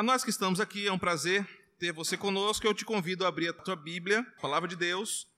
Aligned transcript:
A 0.00 0.02
nós 0.02 0.24
que 0.24 0.30
estamos 0.30 0.60
aqui, 0.60 0.86
é 0.86 0.92
um 0.92 0.98
prazer 0.98 1.46
ter 1.78 1.92
você 1.92 2.16
conosco. 2.16 2.66
Eu 2.66 2.72
te 2.72 2.86
convido 2.86 3.22
a 3.22 3.28
abrir 3.28 3.48
a 3.48 3.52
tua 3.52 3.76
Bíblia, 3.76 4.20
a 4.20 4.40
palavra 4.40 4.66
de 4.66 4.74
Deus, 4.74 5.28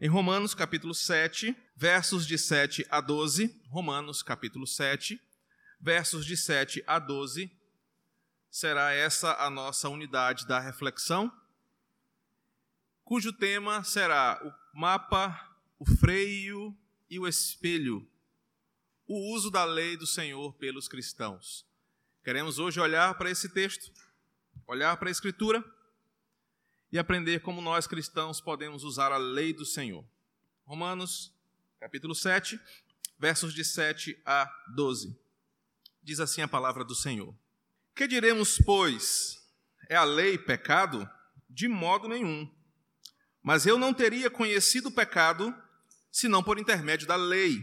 em 0.00 0.08
Romanos 0.08 0.54
capítulo 0.54 0.94
7, 0.94 1.56
versos 1.74 2.24
de 2.24 2.38
7 2.38 2.86
a 2.88 3.00
12. 3.00 3.60
Romanos 3.66 4.22
capítulo 4.22 4.64
7, 4.64 5.20
versos 5.80 6.24
de 6.24 6.36
7 6.36 6.84
a 6.86 7.00
12. 7.00 7.50
Será 8.48 8.92
essa 8.92 9.34
a 9.44 9.50
nossa 9.50 9.88
unidade 9.88 10.46
da 10.46 10.60
reflexão, 10.60 11.28
cujo 13.02 13.32
tema 13.32 13.82
será 13.82 14.40
o 14.44 14.78
mapa, 14.78 15.52
o 15.80 15.84
freio 15.96 16.72
e 17.10 17.18
o 17.18 17.26
espelho, 17.26 18.08
o 19.04 19.34
uso 19.34 19.50
da 19.50 19.64
lei 19.64 19.96
do 19.96 20.06
Senhor 20.06 20.52
pelos 20.58 20.86
cristãos. 20.86 21.66
Queremos 22.22 22.60
hoje 22.60 22.78
olhar 22.78 23.18
para 23.18 23.28
esse 23.32 23.48
texto, 23.48 23.90
olhar 24.72 24.96
para 24.96 25.08
a 25.08 25.12
Escritura 25.12 25.62
e 26.90 26.98
aprender 26.98 27.40
como 27.40 27.60
nós 27.60 27.86
cristãos 27.86 28.40
podemos 28.40 28.84
usar 28.84 29.12
a 29.12 29.18
lei 29.18 29.52
do 29.52 29.66
Senhor. 29.66 30.02
Romanos, 30.64 31.30
capítulo 31.78 32.14
7, 32.14 32.58
versos 33.18 33.52
de 33.52 33.64
7 33.64 34.18
a 34.24 34.50
12. 34.74 35.14
Diz 36.02 36.20
assim 36.20 36.40
a 36.40 36.48
palavra 36.48 36.84
do 36.84 36.94
Senhor: 36.94 37.34
Que 37.94 38.06
diremos, 38.06 38.58
pois? 38.64 39.46
É 39.90 39.94
a 39.94 40.04
lei 40.04 40.38
pecado? 40.38 41.08
De 41.50 41.68
modo 41.68 42.08
nenhum. 42.08 42.50
Mas 43.42 43.66
eu 43.66 43.78
não 43.78 43.92
teria 43.92 44.30
conhecido 44.30 44.88
o 44.88 44.92
pecado 44.92 45.54
senão 46.10 46.42
por 46.42 46.58
intermédio 46.58 47.06
da 47.06 47.16
lei. 47.16 47.60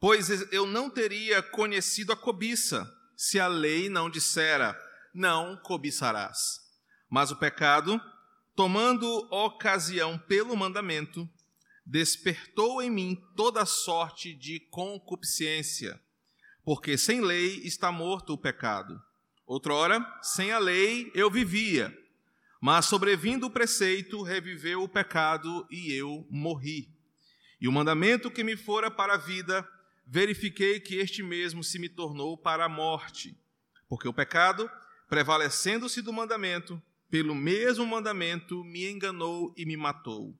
Pois 0.00 0.30
eu 0.50 0.64
não 0.64 0.88
teria 0.88 1.42
conhecido 1.42 2.12
a 2.12 2.16
cobiça 2.16 2.90
se 3.14 3.38
a 3.38 3.46
lei 3.46 3.90
não 3.90 4.08
dissera: 4.08 4.74
não 5.12 5.56
cobiçarás. 5.56 6.60
Mas 7.08 7.30
o 7.30 7.36
pecado, 7.36 8.00
tomando 8.54 9.06
ocasião 9.30 10.18
pelo 10.18 10.56
mandamento, 10.56 11.28
despertou 11.84 12.80
em 12.80 12.90
mim 12.90 13.22
toda 13.36 13.66
sorte 13.66 14.34
de 14.34 14.60
concupiscência, 14.70 16.00
porque 16.64 16.96
sem 16.96 17.20
lei 17.20 17.60
está 17.64 17.90
morto 17.90 18.32
o 18.32 18.38
pecado. 18.38 19.00
Outrora, 19.46 20.00
sem 20.22 20.52
a 20.52 20.58
lei 20.58 21.10
eu 21.14 21.30
vivia, 21.30 21.96
mas 22.60 22.86
sobrevindo 22.86 23.46
o 23.46 23.50
preceito, 23.50 24.22
reviveu 24.22 24.84
o 24.84 24.88
pecado 24.88 25.66
e 25.70 25.92
eu 25.92 26.24
morri. 26.30 26.88
E 27.60 27.66
o 27.66 27.72
mandamento 27.72 28.30
que 28.30 28.44
me 28.44 28.56
fora 28.56 28.90
para 28.90 29.14
a 29.14 29.18
vida, 29.18 29.68
verifiquei 30.06 30.78
que 30.78 30.96
este 30.96 31.22
mesmo 31.22 31.64
se 31.64 31.78
me 31.78 31.88
tornou 31.88 32.38
para 32.38 32.64
a 32.64 32.68
morte, 32.68 33.36
porque 33.88 34.06
o 34.06 34.12
pecado, 34.12 34.70
prevalecendo-se 35.12 36.00
do 36.00 36.10
mandamento, 36.10 36.82
pelo 37.10 37.34
mesmo 37.34 37.84
mandamento 37.84 38.64
me 38.64 38.90
enganou 38.90 39.52
e 39.58 39.66
me 39.66 39.76
matou. 39.76 40.34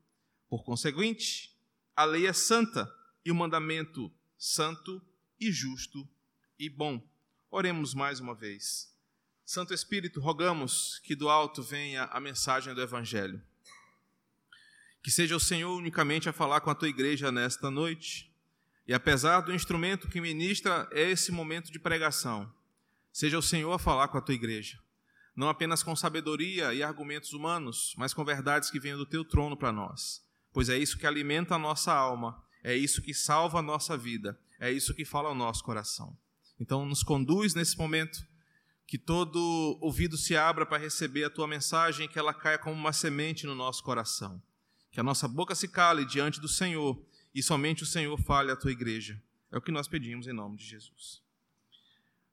Por 0.49 0.65
conseguinte, 0.65 1.55
a 1.95 2.07
lei 2.07 2.27
é 2.27 2.33
santa 2.33 2.91
e 3.23 3.31
o 3.31 3.35
mandamento 3.35 4.11
santo 4.39 5.03
e 5.39 5.53
justo 5.53 6.09
e 6.59 6.71
bom. 6.71 7.07
Oremos 7.51 7.93
mais 7.93 8.19
uma 8.19 8.35
vez. 8.35 8.97
Santo 9.45 9.75
Espírito, 9.75 10.23
rogamos 10.23 11.01
que 11.01 11.15
do 11.15 11.29
alto 11.29 11.63
venha 11.63 12.05
a 12.05 12.19
mensagem 12.19 12.75
do 12.75 12.81
Evangelho. 12.81 13.43
Que 15.03 15.11
seja 15.11 15.37
o 15.37 15.41
Senhor 15.41 15.77
unicamente 15.77 16.31
a 16.31 16.33
falar 16.33 16.63
com 16.63 16.71
a 16.71 16.75
tua 16.75 16.89
igreja 16.89 17.31
nesta 17.31 17.71
noite 17.71 18.33
e 18.89 18.95
apesar 18.95 19.43
do 19.43 19.53
instrumento 19.53 20.09
que 20.09 20.19
ministra 20.19 20.89
esse 20.93 21.31
momento 21.31 21.71
de 21.71 21.79
pregação, 21.79 22.51
seja 23.13 23.39
o 23.39 23.43
Senhor 23.43 23.73
a 23.73 23.79
falar 23.79 24.09
com 24.09 24.19
a 24.19 24.21
tua 24.21 24.35
igreja, 24.35 24.79
não 25.37 25.49
apenas 25.49 25.83
com 25.83 25.95
sabedoria 25.95 26.73
e 26.75 26.83
argumentos 26.83 27.33
humanos, 27.33 27.95
mas 27.97 28.13
com 28.13 28.25
verdades 28.25 28.71
que 28.71 28.81
venham 28.81 28.99
do 28.99 29.07
teu 29.07 29.25
trono 29.25 29.57
para 29.57 29.73
nós, 29.73 30.25
pois 30.53 30.69
é 30.69 30.79
isso 30.79 30.99
que 30.99 31.07
alimenta 31.07 31.55
a 31.55 31.59
nossa 31.59 31.93
alma, 31.93 32.43
é 32.65 32.75
isso 32.75 33.03
que 33.03 33.15
salva 33.15 33.59
a 33.59 33.63
nossa 33.63 33.97
vida, 33.97 34.39
é 34.59 34.71
isso 34.71 34.95
que 34.95 35.05
fala 35.05 35.29
ao 35.29 35.35
nosso 35.35 35.63
coração. 35.65 36.17
Então, 36.59 36.87
nos 36.87 37.03
conduz 37.03 37.55
nesse 37.55 37.77
momento, 37.77 38.25
que 38.87 38.99
todo 38.99 39.79
ouvido 39.81 40.17
se 40.19 40.37
abra 40.37 40.67
para 40.67 40.77
receber 40.77 41.25
a 41.25 41.31
tua 41.31 41.49
mensagem, 41.49 42.07
que 42.07 42.19
ela 42.19 42.35
caia 42.35 42.59
como 42.59 42.77
uma 42.77 42.93
semente 42.93 43.47
no 43.47 43.55
nosso 43.55 43.83
coração, 43.83 44.43
que 44.91 45.01
a 45.01 45.03
nossa 45.03 45.27
boca 45.27 45.55
se 45.55 45.67
cale 45.67 46.05
diante 46.05 46.39
do 46.39 46.47
Senhor 46.47 47.03
e 47.35 47.43
somente 47.43 47.83
o 47.83 47.87
Senhor 47.87 48.21
fale 48.21 48.53
à 48.53 48.57
tua 48.57 48.71
igreja. 48.71 49.21
É 49.51 49.57
o 49.57 49.63
que 49.63 49.73
nós 49.73 49.89
pedimos 49.89 50.27
em 50.27 50.33
nome 50.33 50.59
de 50.59 50.65
Jesus. 50.65 51.23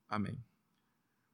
Amém. 0.08 0.38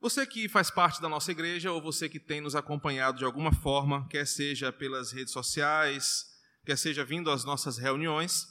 Você 0.05 0.23
que 0.23 0.47
faz 0.47 0.69
parte 0.69 1.01
da 1.01 1.09
nossa 1.09 1.31
igreja 1.31 1.71
ou 1.71 1.81
você 1.81 2.07
que 2.07 2.19
tem 2.19 2.39
nos 2.39 2.53
acompanhado 2.53 3.17
de 3.17 3.25
alguma 3.25 3.51
forma, 3.51 4.07
quer 4.07 4.27
seja 4.27 4.71
pelas 4.71 5.11
redes 5.11 5.33
sociais, 5.33 6.31
quer 6.63 6.77
seja 6.77 7.03
vindo 7.03 7.31
às 7.31 7.43
nossas 7.43 7.79
reuniões, 7.79 8.47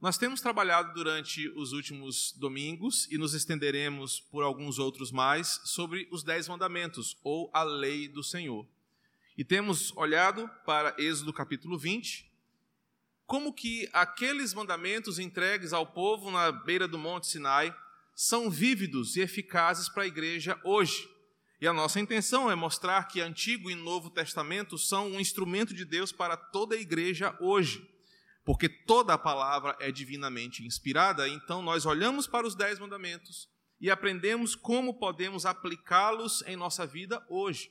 nós 0.00 0.18
temos 0.18 0.40
trabalhado 0.40 0.92
durante 0.92 1.48
os 1.50 1.70
últimos 1.70 2.32
domingos 2.32 3.06
e 3.08 3.16
nos 3.16 3.34
estenderemos 3.34 4.18
por 4.18 4.42
alguns 4.42 4.80
outros 4.80 5.12
mais 5.12 5.60
sobre 5.64 6.08
os 6.10 6.24
Dez 6.24 6.48
Mandamentos 6.48 7.16
ou 7.22 7.48
a 7.54 7.62
lei 7.62 8.08
do 8.08 8.24
Senhor. 8.24 8.66
E 9.38 9.44
temos 9.44 9.96
olhado 9.96 10.50
para 10.66 10.92
Êxodo 10.98 11.32
capítulo 11.32 11.78
20, 11.78 12.28
como 13.26 13.54
que 13.54 13.88
aqueles 13.92 14.52
mandamentos 14.52 15.20
entregues 15.20 15.72
ao 15.72 15.86
povo 15.86 16.32
na 16.32 16.50
beira 16.50 16.88
do 16.88 16.98
Monte 16.98 17.28
Sinai 17.28 17.72
são 18.14 18.50
vívidos 18.50 19.16
e 19.16 19.20
eficazes 19.20 19.88
para 19.88 20.04
a 20.04 20.06
igreja 20.06 20.58
hoje. 20.64 21.08
E 21.60 21.66
a 21.66 21.72
nossa 21.72 21.98
intenção 21.98 22.50
é 22.50 22.54
mostrar 22.54 23.04
que 23.04 23.20
Antigo 23.20 23.70
e 23.70 23.74
Novo 23.74 24.10
Testamento 24.10 24.76
são 24.76 25.12
um 25.12 25.20
instrumento 25.20 25.74
de 25.74 25.84
Deus 25.84 26.12
para 26.12 26.36
toda 26.36 26.74
a 26.74 26.80
igreja 26.80 27.36
hoje. 27.40 27.90
Porque 28.44 28.68
toda 28.68 29.14
a 29.14 29.18
palavra 29.18 29.76
é 29.80 29.90
divinamente 29.90 30.62
inspirada, 30.64 31.26
então 31.28 31.62
nós 31.62 31.86
olhamos 31.86 32.26
para 32.26 32.46
os 32.46 32.54
Dez 32.54 32.78
Mandamentos 32.78 33.48
e 33.80 33.90
aprendemos 33.90 34.54
como 34.54 34.98
podemos 34.98 35.46
aplicá-los 35.46 36.42
em 36.46 36.54
nossa 36.54 36.86
vida 36.86 37.24
hoje. 37.28 37.70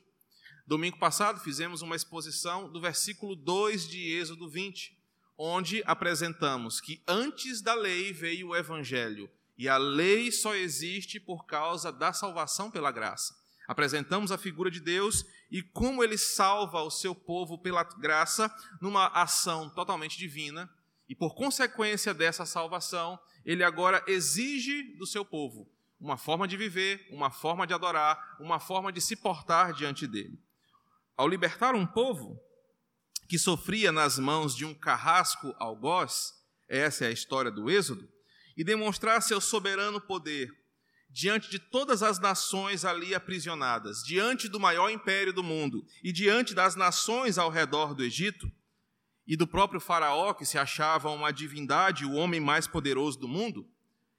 Domingo 0.66 0.98
passado 0.98 1.40
fizemos 1.40 1.82
uma 1.82 1.96
exposição 1.96 2.72
do 2.72 2.82
versículo 2.82 3.36
2 3.36 3.88
de 3.88 4.14
Êxodo 4.14 4.50
20 4.50 5.03
onde 5.38 5.84
apresentamos 5.86 6.80
que 6.80 7.02
antes 7.08 7.62
da 7.62 7.74
lei 7.74 8.14
veio 8.14 8.50
o 8.50 8.56
evangelho 8.56 9.30
e 9.58 9.69
a 9.69 9.78
lei 9.78 10.31
só 10.31 10.56
existe 10.56 11.19
por 11.19 11.46
causa 11.46 11.91
da 11.91 12.12
salvação 12.12 12.72
pela 12.72 12.91
graça. 12.91 13.34
Apresentamos 13.68 14.31
a 14.31 14.38
figura 14.38 14.69
de 14.69 14.80
Deus 14.80 15.25
e 15.50 15.62
como 15.62 16.03
ele 16.03 16.18
salva 16.18 16.81
o 16.81 16.91
seu 16.91 17.16
povo 17.16 17.58
pela 17.58 17.84
graça 17.84 18.53
numa 18.81 19.08
ação 19.08 19.69
totalmente 19.69 20.18
divina, 20.18 20.69
e 21.08 21.16
por 21.16 21.36
consequência 21.36 22.14
dessa 22.14 22.46
salvação, 22.46 23.19
ele 23.46 23.64
agora 23.64 24.03
exige 24.08 24.96
do 24.97 25.06
seu 25.06 25.24
povo 25.24 25.70
uma 26.03 26.18
forma 26.18 26.46
de 26.47 26.58
viver, 26.58 27.08
uma 27.12 27.31
forma 27.31 27.66
de 27.66 27.74
adorar, 27.74 28.35
uma 28.40 28.59
forma 28.59 28.91
de 28.91 29.00
se 29.00 29.16
portar 29.16 29.74
diante 29.74 30.06
dele. 30.06 30.38
Ao 31.16 31.28
libertar 31.28 31.75
um 31.75 31.85
povo, 31.85 32.38
que 33.30 33.40
sofria 33.40 33.91
nas 33.91 34.20
mãos 34.20 34.53
de 34.53 34.66
um 34.66 34.74
carrasco 34.74 35.56
algoz, 35.58 36.34
essa 36.68 37.06
é 37.06 37.08
a 37.08 37.12
história 37.12 37.50
do 37.50 37.70
Êxodo, 37.70 38.12
e 38.56 38.64
demonstrar 38.64 39.22
seu 39.22 39.40
soberano 39.40 40.00
poder 40.00 40.52
diante 41.14 41.50
de 41.50 41.59
todas 41.59 42.02
as 42.02 42.19
nações 42.19 42.84
ali 42.84 43.14
aprisionadas, 43.14 44.03
diante 44.03 44.50
do 44.50 44.59
maior 44.59 44.90
império 44.90 45.31
do 45.31 45.44
mundo 45.44 45.86
e 46.03 46.12
diante 46.12 46.56
das 46.56 46.75
nações 46.75 47.38
ao 47.38 47.52
redor 47.52 47.94
do 47.94 48.03
Egito 48.03 48.52
e 49.28 49.38
do 49.38 49.46
próprio 49.46 49.80
Faraó, 49.80 50.34
que 50.34 50.44
se 50.44 50.58
achava 50.58 51.12
uma 51.12 51.31
divindade, 51.31 52.03
o 52.03 52.14
homem 52.14 52.40
mais 52.40 52.66
poderoso 52.66 53.19
do 53.19 53.28
mundo, 53.28 53.69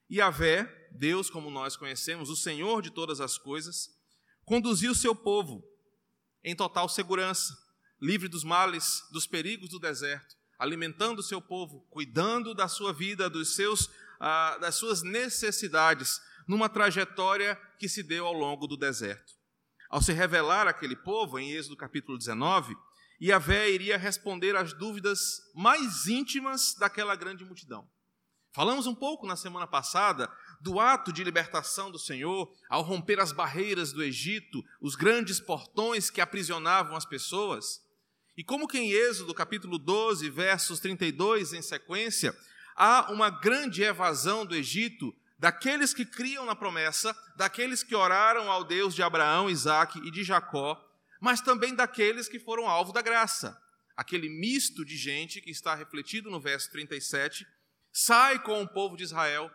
e 0.08 0.20
Vé, 0.30 0.88
Deus 0.92 1.28
como 1.28 1.50
nós 1.50 1.76
conhecemos, 1.76 2.30
o 2.30 2.36
Senhor 2.36 2.80
de 2.80 2.90
todas 2.90 3.20
as 3.20 3.36
coisas, 3.36 3.90
conduziu 4.44 4.94
seu 4.94 5.16
povo 5.16 5.64
em 6.44 6.54
total 6.54 6.88
segurança, 6.88 7.58
livre 8.00 8.28
dos 8.28 8.44
males, 8.44 9.02
dos 9.10 9.26
perigos 9.26 9.68
do 9.70 9.80
deserto, 9.80 10.36
alimentando 10.58 11.18
o 11.18 11.22
seu 11.22 11.40
povo, 11.40 11.80
cuidando 11.90 12.54
da 12.54 12.68
sua 12.68 12.92
vida, 12.92 13.28
dos 13.28 13.56
seus, 13.56 13.90
ah, 14.26 14.56
das 14.56 14.76
suas 14.76 15.02
necessidades, 15.02 16.18
numa 16.48 16.66
trajetória 16.66 17.60
que 17.78 17.86
se 17.86 18.02
deu 18.02 18.26
ao 18.26 18.32
longo 18.32 18.66
do 18.66 18.74
deserto. 18.74 19.34
Ao 19.90 20.00
se 20.00 20.14
revelar 20.14 20.66
aquele 20.66 20.96
povo, 20.96 21.38
em 21.38 21.52
Êxodo 21.52 21.76
capítulo 21.76 22.16
19, 22.16 22.74
Yahvé 23.20 23.70
iria 23.70 23.98
responder 23.98 24.56
às 24.56 24.72
dúvidas 24.72 25.20
mais 25.54 26.06
íntimas 26.06 26.74
daquela 26.78 27.14
grande 27.14 27.44
multidão. 27.44 27.86
Falamos 28.54 28.86
um 28.86 28.94
pouco 28.94 29.26
na 29.26 29.36
semana 29.36 29.66
passada 29.66 30.32
do 30.58 30.80
ato 30.80 31.12
de 31.12 31.22
libertação 31.22 31.90
do 31.90 31.98
Senhor 31.98 32.50
ao 32.70 32.80
romper 32.80 33.20
as 33.20 33.30
barreiras 33.30 33.92
do 33.92 34.02
Egito, 34.02 34.64
os 34.80 34.94
grandes 34.94 35.38
portões 35.38 36.08
que 36.08 36.22
aprisionavam 36.22 36.96
as 36.96 37.04
pessoas. 37.04 37.82
E 38.38 38.42
como 38.42 38.66
que 38.66 38.78
em 38.78 38.90
Êxodo, 38.90 39.34
capítulo 39.34 39.78
12, 39.78 40.30
versos 40.30 40.80
32 40.80 41.52
em 41.52 41.60
sequência, 41.60 42.34
há 42.74 43.10
uma 43.12 43.30
grande 43.30 43.82
evasão 43.82 44.44
do 44.44 44.54
Egito, 44.54 45.14
daqueles 45.38 45.92
que 45.92 46.04
criam 46.04 46.44
na 46.46 46.54
promessa, 46.56 47.16
daqueles 47.36 47.82
que 47.82 47.94
oraram 47.94 48.50
ao 48.50 48.64
Deus 48.64 48.94
de 48.94 49.02
Abraão, 49.02 49.50
Isaque 49.50 49.98
e 50.06 50.10
de 50.10 50.24
Jacó, 50.24 50.82
mas 51.20 51.40
também 51.40 51.74
daqueles 51.74 52.28
que 52.28 52.38
foram 52.38 52.68
alvo 52.68 52.92
da 52.92 53.02
graça. 53.02 53.60
Aquele 53.96 54.28
misto 54.28 54.84
de 54.84 54.96
gente 54.96 55.40
que 55.40 55.50
está 55.50 55.74
refletido 55.74 56.30
no 56.30 56.40
verso 56.40 56.70
37, 56.70 57.46
sai 57.92 58.42
com 58.42 58.62
o 58.62 58.68
povo 58.68 58.96
de 58.96 59.04
Israel 59.04 59.50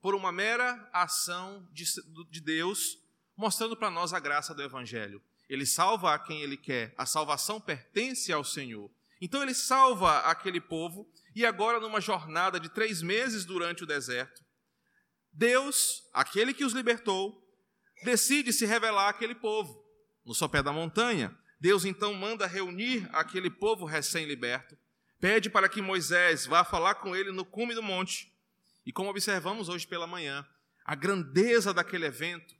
por 0.00 0.14
uma 0.14 0.32
mera 0.32 0.88
ação 0.92 1.68
de 1.72 2.40
Deus, 2.40 2.98
mostrando 3.36 3.76
para 3.76 3.90
nós 3.90 4.12
a 4.12 4.20
graça 4.20 4.54
do 4.54 4.62
Evangelho. 4.62 5.22
Ele 5.48 5.64
salva 5.64 6.12
a 6.12 6.18
quem 6.18 6.42
ele 6.42 6.56
quer, 6.56 6.94
a 6.98 7.06
salvação 7.06 7.60
pertence 7.60 8.32
ao 8.32 8.42
Senhor. 8.42 8.90
Então 9.20 9.42
ele 9.42 9.54
salva 9.54 10.18
aquele 10.20 10.60
povo, 10.60 11.08
e 11.36 11.44
agora, 11.44 11.78
numa 11.78 12.00
jornada 12.00 12.58
de 12.58 12.70
três 12.70 13.02
meses 13.02 13.44
durante 13.44 13.84
o 13.84 13.86
deserto, 13.86 14.42
Deus, 15.30 16.08
aquele 16.14 16.54
que 16.54 16.64
os 16.64 16.72
libertou, 16.72 17.46
decide 18.02 18.54
se 18.54 18.64
revelar 18.64 19.10
àquele 19.10 19.34
povo. 19.34 19.84
No 20.24 20.34
sopé 20.34 20.62
da 20.62 20.72
montanha, 20.72 21.36
Deus 21.60 21.84
então 21.84 22.14
manda 22.14 22.46
reunir 22.46 23.06
aquele 23.12 23.50
povo 23.50 23.84
recém-liberto, 23.84 24.78
pede 25.20 25.50
para 25.50 25.68
que 25.68 25.82
Moisés 25.82 26.46
vá 26.46 26.64
falar 26.64 26.94
com 26.94 27.14
ele 27.14 27.30
no 27.30 27.44
cume 27.44 27.74
do 27.74 27.82
monte. 27.82 28.32
E 28.86 28.90
como 28.90 29.10
observamos 29.10 29.68
hoje 29.68 29.86
pela 29.86 30.06
manhã, 30.06 30.42
a 30.86 30.94
grandeza 30.94 31.74
daquele 31.74 32.06
evento, 32.06 32.54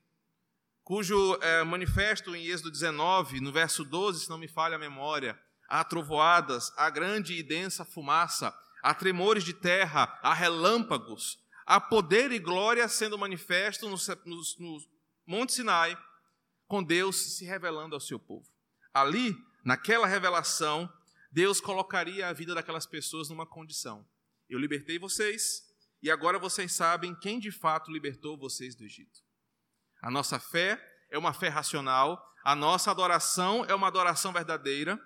cujo 0.85 1.39
é, 1.41 1.65
manifesto 1.65 2.37
em 2.37 2.45
Êxodo 2.45 2.71
19, 2.71 3.41
no 3.41 3.51
verso 3.51 3.87
12, 3.87 4.25
se 4.25 4.29
não 4.29 4.37
me 4.37 4.49
falha 4.49 4.77
a 4.77 4.79
memória, 4.79 5.41
há 5.67 5.83
trovoadas, 5.83 6.71
há 6.77 6.91
grande 6.91 7.33
e 7.33 7.43
densa 7.43 7.83
fumaça, 7.83 8.55
há 8.87 8.95
tremores 8.95 9.43
de 9.43 9.53
terra, 9.53 10.17
há 10.23 10.33
relâmpagos, 10.33 11.45
há 11.67 11.81
poder 11.81 12.31
e 12.31 12.39
glória 12.39 12.87
sendo 12.87 13.19
manifesto 13.19 13.89
no, 13.89 13.97
no, 14.25 14.43
no 14.61 14.79
Monte 15.27 15.55
Sinai, 15.55 15.99
com 16.69 16.85
Deus 16.85 17.37
se 17.37 17.45
revelando 17.45 17.97
ao 17.97 18.01
seu 18.01 18.17
povo. 18.17 18.47
Ali, 18.95 19.37
naquela 19.65 20.07
revelação, 20.07 20.89
Deus 21.33 21.61
colocaria 21.61 22.29
a 22.29 22.33
vida 22.33 22.55
daquelas 22.55 22.87
pessoas 22.87 23.29
numa 23.29 23.45
condição. 23.45 24.07
Eu 24.49 24.57
libertei 24.57 25.01
vocês, 25.01 25.65
e 26.01 26.09
agora 26.09 26.39
vocês 26.39 26.73
sabem 26.73 27.13
quem 27.17 27.41
de 27.41 27.51
fato 27.51 27.91
libertou 27.91 28.39
vocês 28.39 28.77
do 28.77 28.85
Egito. 28.85 29.21
A 30.01 30.13
nossa 30.13 30.39
fé 30.39 30.81
é 31.11 31.19
uma 31.19 31.33
fé 31.33 31.49
racional, 31.49 32.25
a 32.45 32.55
nossa 32.55 32.93
adoração 32.93 33.65
é 33.65 33.75
uma 33.75 33.89
adoração 33.89 34.33
verdadeira, 34.33 34.97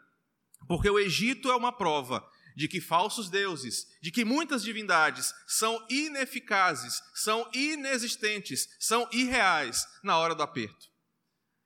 porque 0.68 0.90
o 0.90 0.98
Egito 0.98 1.50
é 1.50 1.56
uma 1.56 1.72
prova 1.72 2.22
de 2.60 2.68
que 2.68 2.78
falsos 2.78 3.30
deuses, 3.30 3.86
de 4.02 4.10
que 4.10 4.22
muitas 4.22 4.62
divindades 4.62 5.32
são 5.46 5.82
ineficazes, 5.88 7.02
são 7.14 7.50
inexistentes, 7.54 8.68
são 8.78 9.08
irreais 9.10 9.86
na 10.04 10.18
hora 10.18 10.34
do 10.34 10.42
aperto. 10.42 10.90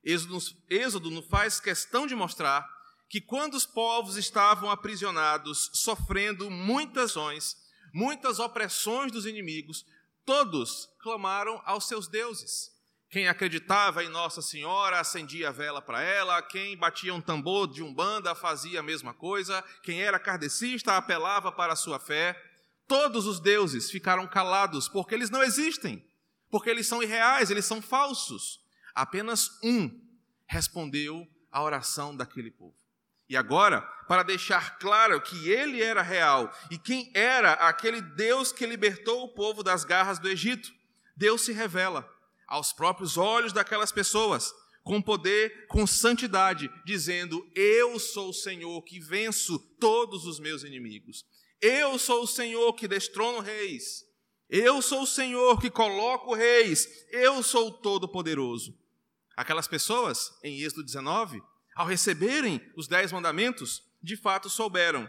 Êxodo, 0.05 0.39
Êxodo 0.71 1.11
nos 1.11 1.27
faz 1.27 1.59
questão 1.59 2.07
de 2.07 2.15
mostrar 2.15 2.65
que 3.11 3.21
quando 3.21 3.55
os 3.55 3.67
povos 3.67 4.17
estavam 4.17 4.71
aprisionados, 4.71 5.69
sofrendo 5.75 6.49
muitas 6.49 7.11
ações, 7.11 7.57
muitas 7.93 8.39
opressões 8.39 9.11
dos 9.11 9.27
inimigos, 9.27 9.85
todos 10.25 10.89
clamaram 11.01 11.61
aos 11.65 11.89
seus 11.89 12.07
deuses. 12.07 12.71
Quem 13.15 13.29
acreditava 13.29 14.03
em 14.03 14.09
Nossa 14.09 14.43
Senhora 14.43 14.99
acendia 14.99 15.51
a 15.51 15.53
vela 15.53 15.81
para 15.81 16.03
ela, 16.03 16.43
quem 16.43 16.77
batia 16.77 17.15
um 17.15 17.21
tambor 17.21 17.69
de 17.69 17.81
umbanda 17.81 18.35
fazia 18.35 18.81
a 18.81 18.83
mesma 18.83 19.15
coisa, 19.15 19.63
quem 19.85 20.03
era 20.03 20.19
kardecista 20.19 20.97
apelava 20.97 21.53
para 21.53 21.75
a 21.75 21.77
sua 21.77 22.01
fé. 22.01 22.37
Todos 22.89 23.25
os 23.25 23.39
deuses 23.39 23.89
ficaram 23.89 24.27
calados 24.27 24.89
porque 24.89 25.15
eles 25.15 25.31
não 25.31 25.45
existem, 25.45 26.05
porque 26.51 26.69
eles 26.69 26.89
são 26.89 27.01
irreais, 27.01 27.53
eles 27.53 27.65
são 27.65 27.81
falsos. 27.81 28.61
Apenas 28.93 29.61
um 29.63 29.97
respondeu 30.49 31.25
à 31.53 31.63
oração 31.63 32.17
daquele 32.17 32.51
povo. 32.51 32.75
E 33.29 33.37
agora, 33.37 33.81
para 34.09 34.25
deixar 34.25 34.77
claro 34.81 35.21
que 35.21 35.49
ele 35.49 35.81
era 35.81 36.03
real 36.03 36.53
e 36.69 36.77
quem 36.77 37.13
era 37.15 37.53
aquele 37.53 38.03
Deus 38.03 38.51
que 38.51 38.67
libertou 38.67 39.23
o 39.23 39.33
povo 39.33 39.63
das 39.63 39.85
garras 39.85 40.19
do 40.19 40.29
Egito, 40.29 40.73
Deus 41.17 41.43
se 41.43 41.53
revela 41.53 42.13
aos 42.47 42.73
próprios 42.73 43.17
olhos 43.17 43.53
daquelas 43.53 43.93
pessoas, 43.93 44.53
com 44.83 45.01
poder, 45.01 45.67
com 45.67 45.87
santidade, 45.87 46.71
dizendo: 46.85 47.45
Eu 47.55 47.99
sou 47.99 48.31
o 48.31 48.35
Senhor 48.35 48.83
que 48.83 49.01
venço 49.01 49.59
todos 49.81 50.27
os 50.27 50.39
meus 50.39 50.63
inimigos. 50.63 51.25
Eu 51.61 51.99
sou 51.99 52.25
o 52.25 52.27
Senhor 52.27 52.73
que 52.75 52.87
destrono 52.87 53.41
reis. 53.41 54.05
Eu 54.49 54.83
sou 54.83 55.03
o 55.03 55.07
Senhor 55.07 55.59
que 55.59 55.71
coloco 55.71 56.35
reis. 56.35 56.87
Eu 57.11 57.43
sou 57.43 57.69
o 57.69 57.73
Todo-Poderoso. 57.73 58.79
Aquelas 59.37 59.67
pessoas, 59.67 60.31
em 60.45 60.61
Êxodo 60.61 60.85
19, 60.85 61.43
ao 61.75 61.87
receberem 61.87 62.61
os 62.77 62.87
dez 62.87 63.11
mandamentos, 63.11 63.83
de 64.03 64.17
fato 64.17 64.49
souberam 64.49 65.09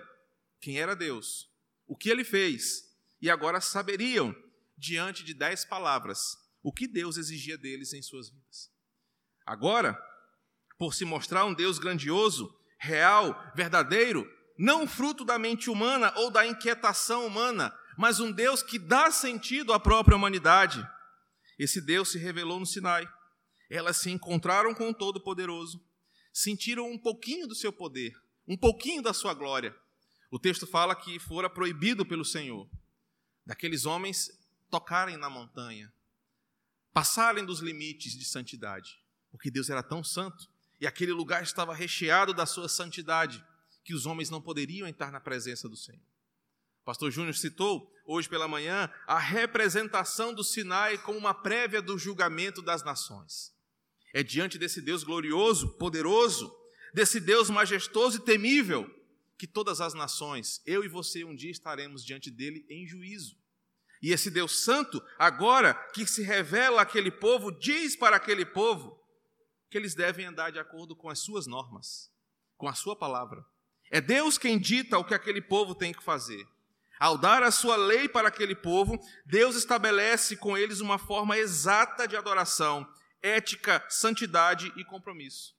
quem 0.59 0.79
era 0.79 0.95
Deus, 0.95 1.47
o 1.85 1.95
que 1.95 2.09
ele 2.09 2.23
fez, 2.23 2.85
e 3.21 3.29
agora 3.29 3.61
saberiam, 3.61 4.35
diante 4.77 5.23
de 5.23 5.33
dez 5.33 5.63
palavras, 5.63 6.37
o 6.65 6.73
que 6.73 6.87
Deus 6.87 7.15
exigia 7.15 7.59
deles 7.59 7.93
em 7.93 8.01
suas 8.01 8.27
vidas. 8.27 8.71
Agora, 9.45 9.95
por 10.79 10.95
se 10.95 11.05
mostrar 11.05 11.45
um 11.45 11.53
Deus 11.53 11.77
grandioso, 11.77 12.51
real, 12.79 13.39
verdadeiro, 13.55 14.27
não 14.57 14.87
fruto 14.87 15.23
da 15.23 15.37
mente 15.37 15.69
humana 15.69 16.11
ou 16.17 16.31
da 16.31 16.43
inquietação 16.43 17.27
humana, 17.27 17.71
mas 17.95 18.19
um 18.19 18.31
Deus 18.31 18.63
que 18.63 18.79
dá 18.79 19.11
sentido 19.11 19.73
à 19.73 19.79
própria 19.79 20.17
humanidade. 20.17 20.83
Esse 21.59 21.79
Deus 21.79 22.11
se 22.11 22.17
revelou 22.17 22.59
no 22.59 22.65
Sinai. 22.65 23.07
Elas 23.69 23.97
se 23.97 24.09
encontraram 24.09 24.73
com 24.73 24.89
o 24.89 24.93
Todo-Poderoso, 24.93 25.79
sentiram 26.33 26.89
um 26.89 26.97
pouquinho 26.97 27.47
do 27.47 27.53
seu 27.53 27.71
poder, 27.71 28.11
um 28.47 28.57
pouquinho 28.57 29.03
da 29.03 29.13
sua 29.13 29.35
glória. 29.35 29.75
O 30.31 30.39
texto 30.39 30.65
fala 30.65 30.95
que 30.95 31.19
fora 31.19 31.47
proibido 31.47 32.03
pelo 32.03 32.25
Senhor 32.25 32.67
daqueles 33.45 33.85
homens 33.85 34.31
tocarem 34.71 35.15
na 35.15 35.29
montanha, 35.29 35.93
passarem 36.95 37.43
dos 37.43 37.59
limites 37.59 38.13
de 38.13 38.23
santidade, 38.23 38.97
porque 39.29 39.51
Deus 39.51 39.69
era 39.69 39.83
tão 39.83 40.01
santo 40.01 40.49
e 40.79 40.87
aquele 40.87 41.11
lugar 41.11 41.43
estava 41.43 41.75
recheado 41.75 42.33
da 42.33 42.45
sua 42.45 42.69
santidade 42.69 43.45
que 43.83 43.93
os 43.93 44.05
homens 44.05 44.29
não 44.29 44.41
poderiam 44.41 44.87
entrar 44.87 45.11
na 45.11 45.19
presença 45.19 45.67
do 45.67 45.75
Senhor. 45.75 46.01
Pastor 46.85 47.11
Júnior 47.11 47.35
citou 47.35 47.91
hoje 48.05 48.29
pela 48.29 48.47
manhã 48.47 48.89
a 49.05 49.19
representação 49.19 50.33
do 50.33 50.41
Sinai 50.41 50.97
como 50.97 51.19
uma 51.19 51.33
prévia 51.33 51.81
do 51.81 51.99
julgamento 51.99 52.61
das 52.61 52.81
nações. 52.81 53.53
É 54.13 54.23
diante 54.23 54.57
desse 54.57 54.81
Deus 54.81 55.03
glorioso, 55.03 55.77
poderoso, 55.77 56.49
desse 56.93 57.19
Deus 57.19 57.49
majestoso 57.49 58.19
e 58.19 58.23
temível, 58.23 58.89
que 59.37 59.45
todas 59.45 59.81
as 59.81 59.93
nações, 59.93 60.61
eu 60.65 60.81
e 60.81 60.87
você, 60.87 61.25
um 61.25 61.35
dia 61.35 61.51
estaremos 61.51 62.05
diante 62.05 62.31
dele 62.31 62.65
em 62.69 62.87
juízo. 62.87 63.35
E 64.05 64.11
esse 64.11 64.29
Deus 64.29 64.63
Santo, 64.63 65.03
agora 65.17 65.73
que 65.73 66.05
se 66.05 66.21
revela 66.21 66.83
àquele 66.83 67.09
povo, 67.09 67.51
diz 67.51 67.95
para 67.95 68.17
aquele 68.17 68.45
povo 68.45 68.95
que 69.67 69.75
eles 69.75 69.95
devem 69.95 70.27
andar 70.27 70.51
de 70.51 70.59
acordo 70.59 70.95
com 70.95 71.09
as 71.09 71.17
suas 71.17 71.47
normas, 71.47 72.11
com 72.55 72.67
a 72.67 72.75
sua 72.75 72.95
palavra. 72.95 73.43
É 73.89 73.99
Deus 73.99 74.37
quem 74.37 74.59
dita 74.59 74.99
o 74.99 75.03
que 75.03 75.15
aquele 75.15 75.41
povo 75.41 75.73
tem 75.73 75.91
que 75.91 76.03
fazer. 76.03 76.47
Ao 76.99 77.17
dar 77.17 77.41
a 77.41 77.49
sua 77.49 77.75
lei 77.75 78.07
para 78.07 78.27
aquele 78.27 78.53
povo, 78.53 78.95
Deus 79.25 79.55
estabelece 79.55 80.37
com 80.37 80.55
eles 80.55 80.81
uma 80.81 80.99
forma 80.99 81.35
exata 81.35 82.07
de 82.07 82.15
adoração, 82.15 82.87
ética, 83.23 83.83
santidade 83.89 84.71
e 84.77 84.85
compromisso. 84.85 85.55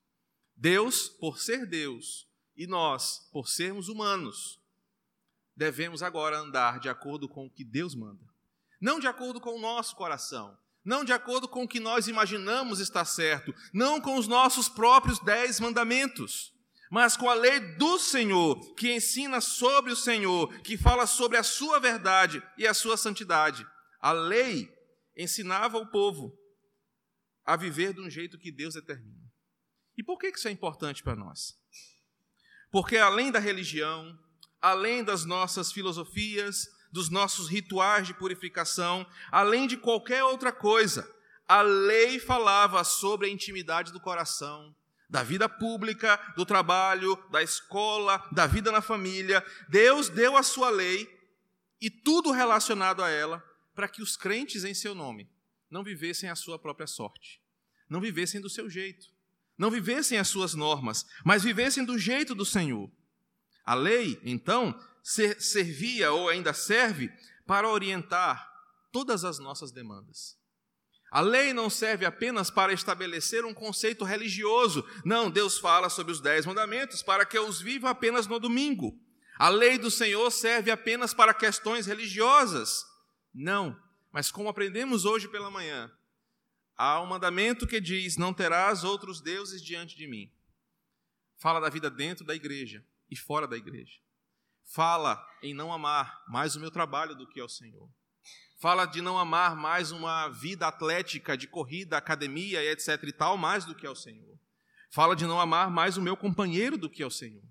Deus, 0.54 1.08
por 1.08 1.40
ser 1.40 1.66
Deus, 1.66 2.28
e 2.56 2.64
nós, 2.68 3.28
por 3.32 3.48
sermos 3.48 3.88
humanos, 3.88 4.62
devemos 5.56 6.00
agora 6.00 6.38
andar 6.38 6.78
de 6.78 6.88
acordo 6.88 7.28
com 7.28 7.44
o 7.44 7.50
que 7.50 7.64
Deus 7.64 7.92
manda. 7.92 8.24
Não 8.80 9.00
de 9.00 9.06
acordo 9.06 9.40
com 9.40 9.56
o 9.56 9.60
nosso 9.60 9.96
coração, 9.96 10.56
não 10.84 11.04
de 11.04 11.12
acordo 11.12 11.48
com 11.48 11.64
o 11.64 11.68
que 11.68 11.80
nós 11.80 12.06
imaginamos 12.06 12.78
estar 12.78 13.04
certo, 13.04 13.54
não 13.72 14.00
com 14.00 14.16
os 14.16 14.28
nossos 14.28 14.68
próprios 14.68 15.18
dez 15.18 15.58
mandamentos, 15.58 16.52
mas 16.90 17.16
com 17.16 17.28
a 17.28 17.34
lei 17.34 17.58
do 17.76 17.98
Senhor, 17.98 18.74
que 18.74 18.92
ensina 18.92 19.40
sobre 19.40 19.92
o 19.92 19.96
Senhor, 19.96 20.60
que 20.60 20.78
fala 20.78 21.06
sobre 21.06 21.36
a 21.36 21.42
sua 21.42 21.80
verdade 21.80 22.42
e 22.56 22.66
a 22.66 22.72
sua 22.72 22.96
santidade. 22.96 23.66
A 24.00 24.12
lei 24.12 24.72
ensinava 25.16 25.78
o 25.78 25.90
povo 25.90 26.38
a 27.44 27.56
viver 27.56 27.92
de 27.92 28.00
um 28.00 28.10
jeito 28.10 28.38
que 28.38 28.52
Deus 28.52 28.74
determina. 28.74 29.26
E 29.96 30.02
por 30.02 30.18
que 30.18 30.28
isso 30.28 30.46
é 30.46 30.50
importante 30.50 31.02
para 31.02 31.16
nós? 31.16 31.58
Porque 32.70 32.96
além 32.96 33.32
da 33.32 33.38
religião, 33.38 34.16
além 34.60 35.02
das 35.02 35.24
nossas 35.24 35.72
filosofias, 35.72 36.68
dos 36.96 37.10
nossos 37.10 37.46
rituais 37.46 38.06
de 38.06 38.14
purificação, 38.14 39.06
além 39.30 39.66
de 39.66 39.76
qualquer 39.76 40.24
outra 40.24 40.50
coisa, 40.50 41.06
a 41.46 41.60
lei 41.60 42.18
falava 42.18 42.82
sobre 42.82 43.26
a 43.26 43.30
intimidade 43.30 43.92
do 43.92 44.00
coração, 44.00 44.74
da 45.08 45.22
vida 45.22 45.46
pública, 45.46 46.18
do 46.34 46.46
trabalho, 46.46 47.22
da 47.30 47.42
escola, 47.42 48.26
da 48.32 48.46
vida 48.46 48.72
na 48.72 48.80
família. 48.80 49.44
Deus 49.68 50.08
deu 50.08 50.38
a 50.38 50.42
sua 50.42 50.70
lei 50.70 51.06
e 51.80 51.90
tudo 51.90 52.32
relacionado 52.32 53.04
a 53.04 53.10
ela 53.10 53.44
para 53.74 53.88
que 53.88 54.00
os 54.00 54.16
crentes 54.16 54.64
em 54.64 54.72
seu 54.72 54.94
nome 54.94 55.28
não 55.70 55.84
vivessem 55.84 56.30
a 56.30 56.34
sua 56.34 56.58
própria 56.58 56.86
sorte, 56.86 57.42
não 57.90 58.00
vivessem 58.00 58.40
do 58.40 58.48
seu 58.48 58.70
jeito, 58.70 59.06
não 59.58 59.70
vivessem 59.70 60.16
as 60.16 60.28
suas 60.28 60.54
normas, 60.54 61.04
mas 61.22 61.44
vivessem 61.44 61.84
do 61.84 61.98
jeito 61.98 62.34
do 62.34 62.46
Senhor. 62.46 62.90
A 63.66 63.74
lei, 63.74 64.18
então, 64.24 64.74
servia 65.38 66.10
ou 66.10 66.28
ainda 66.28 66.52
serve 66.52 67.12
para 67.46 67.68
orientar 67.68 68.52
todas 68.90 69.24
as 69.24 69.38
nossas 69.38 69.70
demandas. 69.70 70.36
A 71.12 71.20
lei 71.20 71.52
não 71.52 71.70
serve 71.70 72.04
apenas 72.04 72.50
para 72.50 72.72
estabelecer 72.72 73.44
um 73.44 73.54
conceito 73.54 74.04
religioso. 74.04 74.84
Não, 75.04 75.30
Deus 75.30 75.58
fala 75.58 75.88
sobre 75.88 76.12
os 76.12 76.20
dez 76.20 76.44
mandamentos 76.44 77.02
para 77.02 77.24
que 77.24 77.38
eu 77.38 77.46
os 77.46 77.60
viva 77.60 77.88
apenas 77.88 78.26
no 78.26 78.40
domingo. 78.40 78.98
A 79.38 79.48
lei 79.48 79.78
do 79.78 79.90
Senhor 79.90 80.28
serve 80.32 80.70
apenas 80.70 81.14
para 81.14 81.32
questões 81.32 81.86
religiosas. 81.86 82.84
Não, 83.32 83.80
mas 84.10 84.32
como 84.32 84.48
aprendemos 84.48 85.04
hoje 85.04 85.28
pela 85.28 85.50
manhã, 85.50 85.92
há 86.76 87.00
um 87.00 87.06
mandamento 87.06 87.66
que 87.66 87.80
diz: 87.80 88.16
Não 88.16 88.34
terás 88.34 88.82
outros 88.82 89.20
deuses 89.20 89.62
diante 89.62 89.96
de 89.96 90.08
mim. 90.08 90.32
Fala 91.36 91.60
da 91.60 91.68
vida 91.68 91.88
dentro 91.88 92.24
da 92.24 92.34
igreja 92.34 92.84
e 93.08 93.14
fora 93.14 93.46
da 93.46 93.56
igreja. 93.56 94.05
Fala 94.66 95.24
em 95.42 95.54
não 95.54 95.72
amar 95.72 96.22
mais 96.28 96.56
o 96.56 96.60
meu 96.60 96.70
trabalho 96.70 97.14
do 97.14 97.26
que 97.26 97.40
ao 97.40 97.48
Senhor. 97.48 97.88
Fala 98.58 98.86
de 98.86 99.00
não 99.00 99.18
amar 99.18 99.54
mais 99.54 99.92
uma 99.92 100.28
vida 100.28 100.66
atlética, 100.66 101.36
de 101.36 101.46
corrida, 101.46 101.96
academia 101.96 102.62
e 102.62 102.68
etc 102.68 103.02
e 103.04 103.12
tal, 103.12 103.36
mais 103.36 103.64
do 103.64 103.74
que 103.74 103.86
ao 103.86 103.94
Senhor. 103.94 104.36
Fala 104.90 105.14
de 105.14 105.26
não 105.26 105.38
amar 105.38 105.70
mais 105.70 105.96
o 105.96 106.02
meu 106.02 106.16
companheiro 106.16 106.78
do 106.78 106.88
que 106.88 107.02
ao 107.02 107.10
Senhor. 107.10 107.42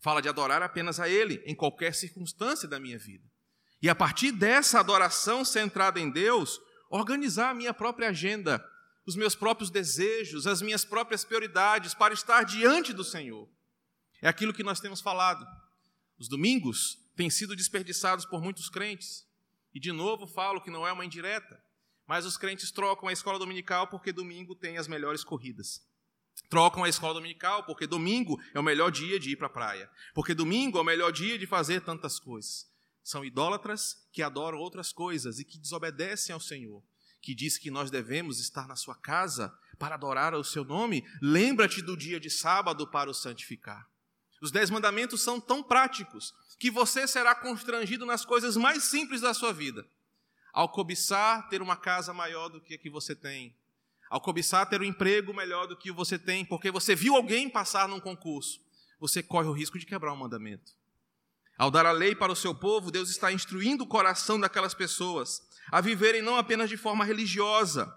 Fala 0.00 0.22
de 0.22 0.28
adorar 0.28 0.62
apenas 0.62 0.98
a 0.98 1.08
Ele 1.08 1.42
em 1.44 1.54
qualquer 1.54 1.94
circunstância 1.94 2.68
da 2.68 2.80
minha 2.80 2.98
vida. 2.98 3.24
E 3.82 3.88
a 3.88 3.94
partir 3.94 4.32
dessa 4.32 4.80
adoração 4.80 5.44
centrada 5.44 6.00
em 6.00 6.10
Deus, 6.10 6.58
organizar 6.90 7.50
a 7.50 7.54
minha 7.54 7.74
própria 7.74 8.08
agenda, 8.08 8.64
os 9.06 9.14
meus 9.14 9.34
próprios 9.34 9.70
desejos, 9.70 10.46
as 10.46 10.62
minhas 10.62 10.84
próprias 10.84 11.24
prioridades 11.24 11.94
para 11.94 12.14
estar 12.14 12.44
diante 12.44 12.92
do 12.92 13.04
Senhor. 13.04 13.48
É 14.22 14.28
aquilo 14.28 14.54
que 14.54 14.62
nós 14.62 14.80
temos 14.80 15.00
falado. 15.00 15.46
Os 16.18 16.28
domingos 16.28 16.98
têm 17.14 17.28
sido 17.28 17.54
desperdiçados 17.54 18.24
por 18.24 18.40
muitos 18.40 18.68
crentes. 18.68 19.26
E 19.74 19.80
de 19.80 19.92
novo 19.92 20.26
falo 20.26 20.60
que 20.60 20.70
não 20.70 20.86
é 20.86 20.92
uma 20.92 21.04
indireta, 21.04 21.62
mas 22.06 22.24
os 22.24 22.36
crentes 22.36 22.70
trocam 22.70 23.08
a 23.08 23.12
escola 23.12 23.38
dominical 23.38 23.88
porque 23.88 24.12
domingo 24.12 24.54
tem 24.54 24.78
as 24.78 24.88
melhores 24.88 25.22
corridas. 25.22 25.84
Trocam 26.48 26.84
a 26.84 26.88
escola 26.88 27.14
dominical 27.14 27.64
porque 27.64 27.86
domingo 27.86 28.40
é 28.54 28.60
o 28.60 28.62
melhor 28.62 28.90
dia 28.90 29.18
de 29.18 29.30
ir 29.30 29.36
para 29.36 29.48
a 29.48 29.50
praia. 29.50 29.90
Porque 30.14 30.34
domingo 30.34 30.78
é 30.78 30.80
o 30.80 30.84
melhor 30.84 31.10
dia 31.10 31.38
de 31.38 31.46
fazer 31.46 31.80
tantas 31.80 32.18
coisas. 32.18 32.66
São 33.02 33.24
idólatras 33.24 33.96
que 34.12 34.22
adoram 34.22 34.58
outras 34.58 34.92
coisas 34.92 35.38
e 35.38 35.44
que 35.44 35.58
desobedecem 35.58 36.32
ao 36.32 36.40
Senhor, 36.40 36.82
que 37.20 37.34
diz 37.34 37.58
que 37.58 37.70
nós 37.70 37.90
devemos 37.90 38.40
estar 38.40 38.66
na 38.66 38.76
sua 38.76 38.94
casa 38.94 39.52
para 39.78 39.94
adorar 39.94 40.34
o 40.34 40.44
seu 40.44 40.64
nome. 40.64 41.04
Lembra-te 41.20 41.82
do 41.82 41.96
dia 41.96 42.18
de 42.18 42.30
sábado 42.30 42.90
para 42.90 43.10
o 43.10 43.14
santificar. 43.14 43.86
Os 44.42 44.50
dez 44.50 44.70
mandamentos 44.70 45.22
são 45.22 45.40
tão 45.40 45.62
práticos 45.62 46.34
que 46.58 46.70
você 46.70 47.06
será 47.06 47.34
constrangido 47.34 48.06
nas 48.06 48.24
coisas 48.24 48.56
mais 48.56 48.84
simples 48.84 49.20
da 49.20 49.34
sua 49.34 49.52
vida. 49.52 49.86
Ao 50.52 50.68
cobiçar 50.68 51.48
ter 51.48 51.60
uma 51.60 51.76
casa 51.76 52.12
maior 52.12 52.48
do 52.48 52.60
que 52.60 52.74
a 52.74 52.78
que 52.78 52.88
você 52.88 53.14
tem, 53.14 53.54
ao 54.08 54.20
cobiçar 54.20 54.68
ter 54.68 54.80
um 54.80 54.84
emprego 54.84 55.34
melhor 55.34 55.66
do 55.66 55.76
que 55.76 55.92
você 55.92 56.18
tem, 56.18 56.44
porque 56.44 56.70
você 56.70 56.94
viu 56.94 57.14
alguém 57.14 57.48
passar 57.48 57.88
num 57.88 58.00
concurso, 58.00 58.60
você 58.98 59.22
corre 59.22 59.48
o 59.48 59.52
risco 59.52 59.78
de 59.78 59.86
quebrar 59.86 60.12
um 60.12 60.16
mandamento. 60.16 60.72
Ao 61.58 61.70
dar 61.70 61.86
a 61.86 61.92
lei 61.92 62.14
para 62.14 62.32
o 62.32 62.36
seu 62.36 62.54
povo, 62.54 62.90
Deus 62.90 63.10
está 63.10 63.32
instruindo 63.32 63.84
o 63.84 63.88
coração 63.88 64.38
daquelas 64.38 64.74
pessoas 64.74 65.40
a 65.70 65.80
viverem 65.80 66.22
não 66.22 66.36
apenas 66.36 66.68
de 66.68 66.76
forma 66.76 67.04
religiosa, 67.04 67.92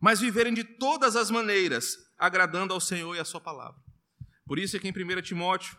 mas 0.00 0.20
viverem 0.20 0.52
de 0.52 0.64
todas 0.64 1.16
as 1.16 1.30
maneiras, 1.30 1.96
agradando 2.18 2.74
ao 2.74 2.80
Senhor 2.80 3.14
e 3.14 3.20
à 3.20 3.24
sua 3.24 3.40
palavra. 3.40 3.80
Por 4.46 4.58
isso 4.58 4.76
é 4.76 4.80
que 4.80 4.88
em 4.88 4.92
1 4.92 5.22
Timóteo 5.22 5.76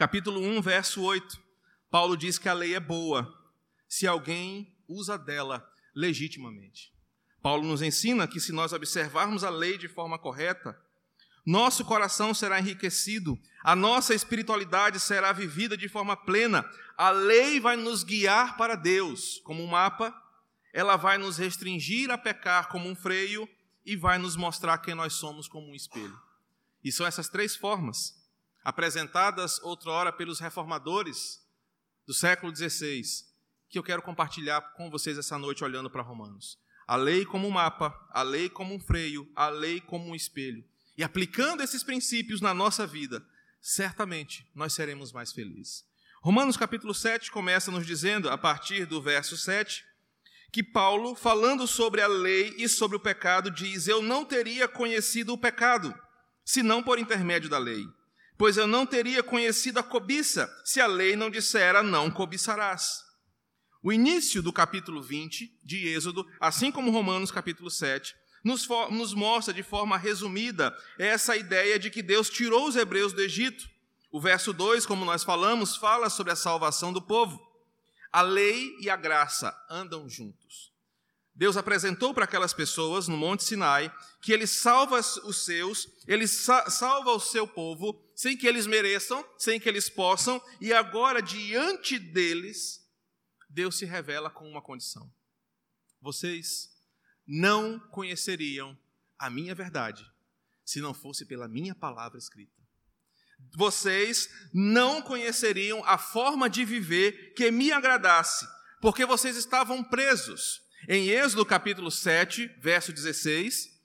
Capítulo 0.00 0.40
1, 0.40 0.62
verso 0.62 1.02
8. 1.02 1.38
Paulo 1.90 2.16
diz 2.16 2.38
que 2.38 2.48
a 2.48 2.54
lei 2.54 2.74
é 2.74 2.80
boa 2.80 3.30
se 3.86 4.06
alguém 4.06 4.74
usa 4.88 5.18
dela 5.18 5.62
legitimamente. 5.94 6.90
Paulo 7.42 7.68
nos 7.68 7.82
ensina 7.82 8.26
que 8.26 8.40
se 8.40 8.50
nós 8.50 8.72
observarmos 8.72 9.44
a 9.44 9.50
lei 9.50 9.76
de 9.76 9.88
forma 9.88 10.18
correta, 10.18 10.74
nosso 11.44 11.84
coração 11.84 12.32
será 12.32 12.58
enriquecido, 12.58 13.38
a 13.62 13.76
nossa 13.76 14.14
espiritualidade 14.14 14.98
será 14.98 15.32
vivida 15.32 15.76
de 15.76 15.86
forma 15.86 16.16
plena. 16.16 16.64
A 16.96 17.10
lei 17.10 17.60
vai 17.60 17.76
nos 17.76 18.02
guiar 18.02 18.56
para 18.56 18.76
Deus 18.76 19.38
como 19.44 19.62
um 19.62 19.66
mapa, 19.66 20.18
ela 20.72 20.96
vai 20.96 21.18
nos 21.18 21.36
restringir 21.36 22.10
a 22.10 22.16
pecar 22.16 22.70
como 22.70 22.88
um 22.88 22.96
freio 22.96 23.46
e 23.84 23.96
vai 23.96 24.16
nos 24.16 24.34
mostrar 24.34 24.78
quem 24.78 24.94
nós 24.94 25.12
somos 25.12 25.46
como 25.46 25.70
um 25.70 25.74
espelho. 25.74 26.18
E 26.82 26.90
são 26.90 27.04
essas 27.06 27.28
três 27.28 27.54
formas 27.54 28.18
apresentadas 28.62 29.58
outrora 29.62 30.12
pelos 30.12 30.38
reformadores 30.38 31.40
do 32.06 32.14
século 32.14 32.54
XVI, 32.54 33.02
que 33.68 33.78
eu 33.78 33.82
quero 33.82 34.02
compartilhar 34.02 34.60
com 34.74 34.90
vocês 34.90 35.16
essa 35.16 35.38
noite 35.38 35.64
olhando 35.64 35.90
para 35.90 36.02
Romanos. 36.02 36.58
A 36.86 36.96
lei 36.96 37.24
como 37.24 37.46
um 37.46 37.52
mapa, 37.52 37.94
a 38.10 38.22
lei 38.22 38.48
como 38.48 38.74
um 38.74 38.80
freio, 38.80 39.30
a 39.34 39.48
lei 39.48 39.80
como 39.80 40.08
um 40.08 40.14
espelho. 40.14 40.64
E 40.98 41.04
aplicando 41.04 41.62
esses 41.62 41.82
princípios 41.82 42.40
na 42.40 42.52
nossa 42.52 42.86
vida, 42.86 43.24
certamente 43.60 44.50
nós 44.54 44.72
seremos 44.72 45.12
mais 45.12 45.32
felizes. 45.32 45.84
Romanos 46.20 46.56
capítulo 46.56 46.92
7 46.92 47.30
começa 47.30 47.70
nos 47.70 47.86
dizendo, 47.86 48.28
a 48.28 48.36
partir 48.36 48.84
do 48.86 49.00
verso 49.00 49.36
7, 49.36 49.84
que 50.52 50.62
Paulo, 50.64 51.14
falando 51.14 51.66
sobre 51.66 52.02
a 52.02 52.08
lei 52.08 52.54
e 52.58 52.68
sobre 52.68 52.96
o 52.96 53.00
pecado, 53.00 53.50
diz: 53.50 53.86
Eu 53.86 54.02
não 54.02 54.24
teria 54.24 54.66
conhecido 54.66 55.32
o 55.32 55.38
pecado, 55.38 55.94
senão 56.44 56.82
por 56.82 56.98
intermédio 56.98 57.48
da 57.48 57.56
lei 57.56 57.86
pois 58.40 58.56
eu 58.56 58.66
não 58.66 58.86
teria 58.86 59.22
conhecido 59.22 59.80
a 59.80 59.82
cobiça 59.82 60.50
se 60.64 60.80
a 60.80 60.86
lei 60.86 61.14
não 61.14 61.28
dissera 61.28 61.82
não 61.82 62.10
cobiçarás. 62.10 63.04
O 63.82 63.92
início 63.92 64.42
do 64.42 64.50
capítulo 64.50 65.02
20 65.02 65.60
de 65.62 65.88
Êxodo, 65.88 66.26
assim 66.40 66.72
como 66.72 66.90
Romanos 66.90 67.30
capítulo 67.30 67.70
7, 67.70 68.14
nos, 68.42 68.66
nos 68.90 69.12
mostra 69.12 69.52
de 69.52 69.62
forma 69.62 69.98
resumida 69.98 70.74
essa 70.98 71.36
ideia 71.36 71.78
de 71.78 71.90
que 71.90 72.00
Deus 72.02 72.30
tirou 72.30 72.66
os 72.66 72.76
hebreus 72.76 73.12
do 73.12 73.20
Egito. 73.20 73.68
O 74.10 74.18
verso 74.18 74.54
2, 74.54 74.86
como 74.86 75.04
nós 75.04 75.22
falamos, 75.22 75.76
fala 75.76 76.08
sobre 76.08 76.32
a 76.32 76.36
salvação 76.36 76.94
do 76.94 77.02
povo. 77.02 77.38
A 78.10 78.22
lei 78.22 78.74
e 78.80 78.88
a 78.88 78.96
graça 78.96 79.54
andam 79.68 80.08
juntos. 80.08 80.69
Deus 81.40 81.56
apresentou 81.56 82.12
para 82.12 82.26
aquelas 82.26 82.52
pessoas 82.52 83.08
no 83.08 83.16
Monte 83.16 83.44
Sinai 83.44 83.90
que 84.20 84.30
Ele 84.30 84.46
salva 84.46 85.00
os 85.00 85.42
seus, 85.42 85.88
Ele 86.06 86.28
salva 86.28 87.12
o 87.12 87.18
seu 87.18 87.48
povo, 87.48 87.98
sem 88.14 88.36
que 88.36 88.46
eles 88.46 88.66
mereçam, 88.66 89.24
sem 89.38 89.58
que 89.58 89.66
eles 89.66 89.88
possam, 89.88 90.38
e 90.60 90.70
agora, 90.70 91.22
diante 91.22 91.98
deles, 91.98 92.86
Deus 93.48 93.78
se 93.78 93.86
revela 93.86 94.28
com 94.28 94.46
uma 94.46 94.60
condição: 94.60 95.10
vocês 95.98 96.68
não 97.26 97.80
conheceriam 97.88 98.78
a 99.18 99.30
minha 99.30 99.54
verdade 99.54 100.04
se 100.62 100.78
não 100.78 100.92
fosse 100.92 101.24
pela 101.24 101.48
minha 101.48 101.74
palavra 101.74 102.18
escrita. 102.18 102.60
Vocês 103.56 104.28
não 104.52 105.00
conheceriam 105.00 105.82
a 105.86 105.96
forma 105.96 106.50
de 106.50 106.66
viver 106.66 107.32
que 107.32 107.50
me 107.50 107.72
agradasse, 107.72 108.46
porque 108.82 109.06
vocês 109.06 109.38
estavam 109.38 109.82
presos 109.82 110.68
em 110.88 111.08
Êxodo 111.08 111.44
capítulo 111.44 111.90
7, 111.90 112.46
verso 112.58 112.92
16, 112.92 113.80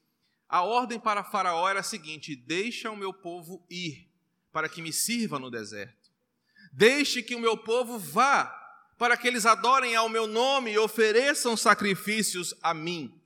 a 0.48 0.64
ordem 0.64 1.00
para 1.00 1.24
Faraó 1.24 1.68
era 1.68 1.82
a 1.82 1.84
seguinte: 1.84 2.36
Deixa 2.36 2.90
o 2.90 2.96
meu 2.96 3.14
povo 3.14 3.66
ir, 3.70 4.10
para 4.52 4.70
que 4.70 4.82
me 4.82 4.94
sirva 4.94 5.38
no 5.38 5.52
deserto. 5.52 6.10
Deixe 6.72 7.22
que 7.22 7.36
o 7.36 7.40
meu 7.40 7.58
povo 7.58 8.00
vá, 8.00 8.46
para 8.98 9.18
que 9.18 9.28
eles 9.28 9.46
adorem 9.46 9.96
ao 9.96 10.08
meu 10.08 10.28
nome 10.28 10.72
e 10.72 10.78
ofereçam 10.78 11.58
sacrifícios 11.58 12.54
a 12.62 12.74
mim. 12.74 13.22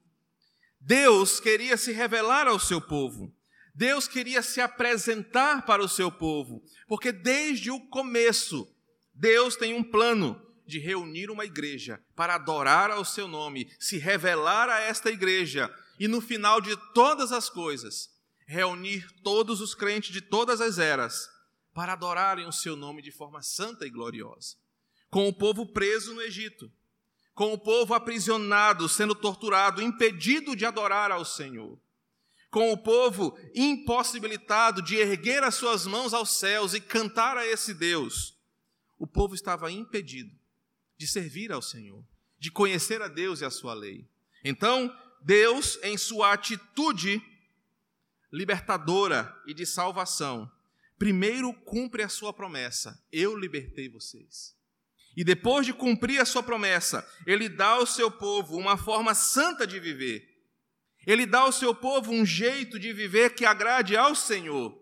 Deus 0.80 1.40
queria 1.40 1.78
se 1.78 1.92
revelar 1.92 2.48
ao 2.48 2.60
seu 2.60 2.82
povo. 2.82 3.36
Deus 3.76 4.08
queria 4.08 4.42
se 4.42 4.60
apresentar 4.60 5.66
para 5.66 5.84
o 5.84 5.88
seu 5.88 6.12
povo, 6.12 6.64
porque 6.88 7.12
desde 7.12 7.70
o 7.70 7.80
começo, 7.80 8.68
Deus 9.14 9.56
tem 9.56 9.74
um 9.74 9.84
plano 9.84 10.49
de 10.70 10.80
reunir 10.80 11.30
uma 11.30 11.44
igreja 11.44 12.02
para 12.16 12.36
adorar 12.36 12.92
ao 12.92 13.04
seu 13.04 13.28
nome, 13.28 13.70
se 13.78 13.98
revelar 13.98 14.70
a 14.70 14.80
esta 14.80 15.10
igreja 15.10 15.70
e 16.00 16.08
no 16.08 16.22
final 16.22 16.62
de 16.62 16.78
todas 16.94 17.34
as 17.34 17.50
coisas, 17.50 18.10
reunir 18.48 19.06
todos 19.22 19.60
os 19.60 19.76
crentes 19.76 20.14
de 20.14 20.22
todas 20.22 20.62
as 20.62 20.80
eras 20.80 21.30
para 21.74 21.94
adorarem 21.94 22.48
o 22.48 22.52
seu 22.52 22.76
nome 22.76 23.02
de 23.02 23.12
forma 23.12 23.42
santa 23.42 23.86
e 23.86 23.90
gloriosa. 23.90 24.56
Com 25.10 25.28
o 25.28 25.34
povo 25.34 25.66
preso 25.66 26.14
no 26.14 26.22
Egito, 26.22 26.72
com 27.34 27.54
o 27.54 27.58
povo 27.58 27.94
aprisionado, 27.94 28.88
sendo 28.88 29.14
torturado, 29.14 29.82
impedido 29.82 30.56
de 30.56 30.66
adorar 30.66 31.12
ao 31.12 31.26
Senhor, 31.26 31.80
com 32.50 32.72
o 32.72 32.78
povo 32.78 33.38
impossibilitado 33.54 34.82
de 34.82 34.96
erguer 34.96 35.44
as 35.44 35.56
suas 35.56 35.86
mãos 35.86 36.14
aos 36.14 36.38
céus 36.38 36.74
e 36.74 36.82
cantar 36.82 37.38
a 37.38 37.46
esse 37.46 37.74
Deus, 37.74 38.38
o 38.98 39.06
povo 39.06 39.36
estava 39.36 39.72
impedido 39.72 40.39
de 41.00 41.08
servir 41.08 41.52
ao 41.52 41.62
Senhor. 41.62 42.06
de 42.38 42.50
conhecer 42.50 43.02
a 43.02 43.10
Deus 43.10 43.42
e 43.42 43.46
a 43.46 43.50
sua 43.50 43.74
lei. 43.74 44.08
Então, 44.46 44.96
Deus, 45.22 45.78
em 45.84 45.98
sua 45.98 46.32
atitude 46.32 47.22
libertadora 48.32 49.36
e 49.46 49.54
de 49.54 49.66
salvação, 49.66 50.50
primeiro 50.98 51.54
cumpre 51.54 52.02
a 52.02 52.08
sua 52.08 52.32
promessa: 52.32 52.98
eu 53.12 53.36
libertei 53.36 53.90
vocês. 53.90 54.56
E 55.18 55.24
depois 55.24 55.66
de 55.66 55.74
cumprir 55.74 56.22
a 56.22 56.26
sua 56.26 56.42
promessa, 56.42 57.06
ele 57.26 57.50
dá 57.50 57.72
ao 57.72 57.86
seu 57.86 58.10
povo 58.10 58.56
uma 58.56 58.78
forma 58.78 59.14
santa 59.14 59.68
de 59.68 59.78
viver. 59.78 60.26
Ele 61.06 61.26
dá 61.26 61.40
ao 61.40 61.52
seu 61.52 61.76
povo 61.76 62.12
um 62.12 62.26
jeito 62.26 62.80
de 62.80 62.94
viver 62.94 63.36
que 63.36 63.44
agrade 63.44 63.98
ao 63.98 64.16
Senhor. 64.16 64.82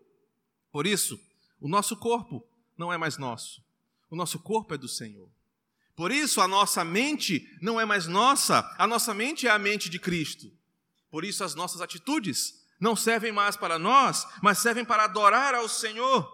Por 0.72 0.86
isso, 0.86 1.20
o 1.60 1.68
nosso 1.68 1.98
corpo 1.98 2.48
não 2.78 2.94
é 2.94 2.98
mais 2.98 3.18
nosso. 3.18 3.66
O 4.12 4.16
nosso 4.16 4.38
corpo 4.38 4.76
é 4.76 4.78
do 4.78 4.88
Senhor. 4.88 5.28
Por 5.98 6.12
isso, 6.12 6.40
a 6.42 6.48
nossa 6.48 6.86
mente 6.86 7.58
não 7.60 7.82
é 7.82 7.84
mais 7.84 8.06
nossa, 8.06 8.64
a 8.78 8.86
nossa 8.86 9.16
mente 9.16 9.48
é 9.48 9.50
a 9.50 9.58
mente 9.58 9.90
de 9.90 9.98
Cristo. 9.98 10.46
Por 11.10 11.26
isso, 11.26 11.44
as 11.44 11.56
nossas 11.56 11.82
atitudes 11.82 12.54
não 12.80 12.96
servem 12.96 13.32
mais 13.32 13.58
para 13.58 13.80
nós, 13.80 14.24
mas 14.44 14.60
servem 14.60 14.86
para 14.86 15.06
adorar 15.06 15.56
ao 15.56 15.68
Senhor. 15.68 16.32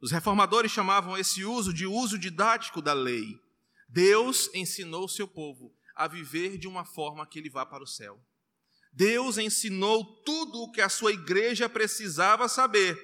Os 0.00 0.10
reformadores 0.10 0.72
chamavam 0.72 1.16
esse 1.16 1.44
uso 1.44 1.72
de 1.72 1.86
uso 1.86 2.18
didático 2.18 2.82
da 2.82 2.92
lei. 2.92 3.40
Deus 3.88 4.50
ensinou 4.52 5.04
o 5.04 5.08
seu 5.08 5.28
povo 5.28 5.72
a 5.94 6.08
viver 6.08 6.58
de 6.58 6.66
uma 6.66 6.84
forma 6.84 7.24
que 7.24 7.38
ele 7.38 7.48
vá 7.48 7.64
para 7.64 7.84
o 7.84 7.86
céu. 7.86 8.20
Deus 8.92 9.38
ensinou 9.38 10.04
tudo 10.24 10.62
o 10.62 10.72
que 10.72 10.80
a 10.80 10.88
sua 10.88 11.12
igreja 11.12 11.68
precisava 11.68 12.48
saber 12.48 12.98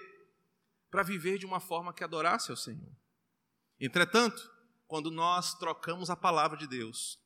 para 0.90 1.04
viver 1.04 1.38
de 1.38 1.46
uma 1.46 1.60
forma 1.60 1.94
que 1.94 2.02
adorasse 2.02 2.50
ao 2.50 2.56
Senhor. 2.56 2.90
Entretanto, 3.78 4.50
quando 4.92 5.10
nós 5.10 5.54
trocamos 5.54 6.10
a 6.10 6.16
palavra 6.16 6.54
de 6.58 6.66
Deus, 6.66 7.18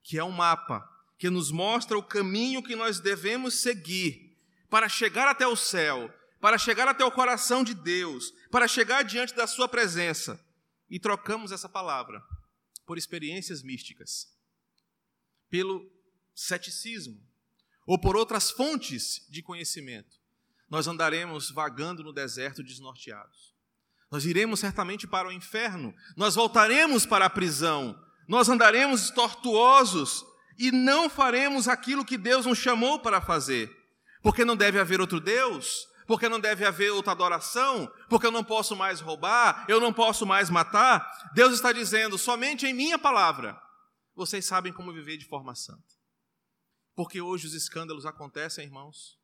que 0.00 0.16
é 0.16 0.22
um 0.22 0.30
mapa 0.30 0.88
que 1.18 1.28
nos 1.28 1.50
mostra 1.50 1.98
o 1.98 2.02
caminho 2.04 2.62
que 2.62 2.76
nós 2.76 3.00
devemos 3.00 3.54
seguir 3.54 4.38
para 4.68 4.88
chegar 4.88 5.26
até 5.26 5.44
o 5.44 5.56
céu, 5.56 6.08
para 6.40 6.56
chegar 6.56 6.86
até 6.86 7.04
o 7.04 7.10
coração 7.10 7.64
de 7.64 7.74
Deus, 7.74 8.30
para 8.48 8.68
chegar 8.68 9.02
diante 9.02 9.34
da 9.34 9.48
Sua 9.48 9.68
presença, 9.68 10.40
e 10.88 11.00
trocamos 11.00 11.50
essa 11.50 11.68
palavra 11.68 12.22
por 12.86 12.96
experiências 12.96 13.60
místicas, 13.60 14.32
pelo 15.48 15.90
ceticismo 16.32 17.20
ou 17.86 18.00
por 18.00 18.14
outras 18.14 18.52
fontes 18.52 19.26
de 19.28 19.42
conhecimento, 19.42 20.20
nós 20.68 20.86
andaremos 20.86 21.50
vagando 21.50 22.04
no 22.04 22.12
deserto 22.12 22.62
desnorteados. 22.62 23.49
Nós 24.10 24.24
iremos 24.24 24.60
certamente 24.60 25.06
para 25.06 25.28
o 25.28 25.32
inferno, 25.32 25.94
nós 26.16 26.34
voltaremos 26.34 27.06
para 27.06 27.26
a 27.26 27.30
prisão, 27.30 27.96
nós 28.28 28.48
andaremos 28.48 29.10
tortuosos 29.10 30.24
e 30.58 30.72
não 30.72 31.08
faremos 31.08 31.68
aquilo 31.68 32.04
que 32.04 32.18
Deus 32.18 32.44
nos 32.44 32.58
chamou 32.58 32.98
para 32.98 33.20
fazer. 33.20 33.70
Porque 34.22 34.44
não 34.44 34.56
deve 34.56 34.78
haver 34.78 35.00
outro 35.00 35.20
Deus, 35.20 35.86
porque 36.06 36.28
não 36.28 36.40
deve 36.40 36.66
haver 36.66 36.90
outra 36.90 37.12
adoração, 37.12 37.90
porque 38.08 38.26
eu 38.26 38.32
não 38.32 38.42
posso 38.42 38.74
mais 38.74 39.00
roubar, 39.00 39.64
eu 39.68 39.80
não 39.80 39.92
posso 39.92 40.26
mais 40.26 40.50
matar. 40.50 41.08
Deus 41.34 41.54
está 41.54 41.72
dizendo: 41.72 42.18
somente 42.18 42.66
em 42.66 42.74
minha 42.74 42.98
palavra 42.98 43.56
vocês 44.14 44.44
sabem 44.44 44.72
como 44.72 44.92
viver 44.92 45.16
de 45.16 45.24
forma 45.24 45.54
santa. 45.54 46.00
Porque 46.94 47.20
hoje 47.20 47.46
os 47.46 47.54
escândalos 47.54 48.04
acontecem, 48.04 48.64
irmãos. 48.66 49.18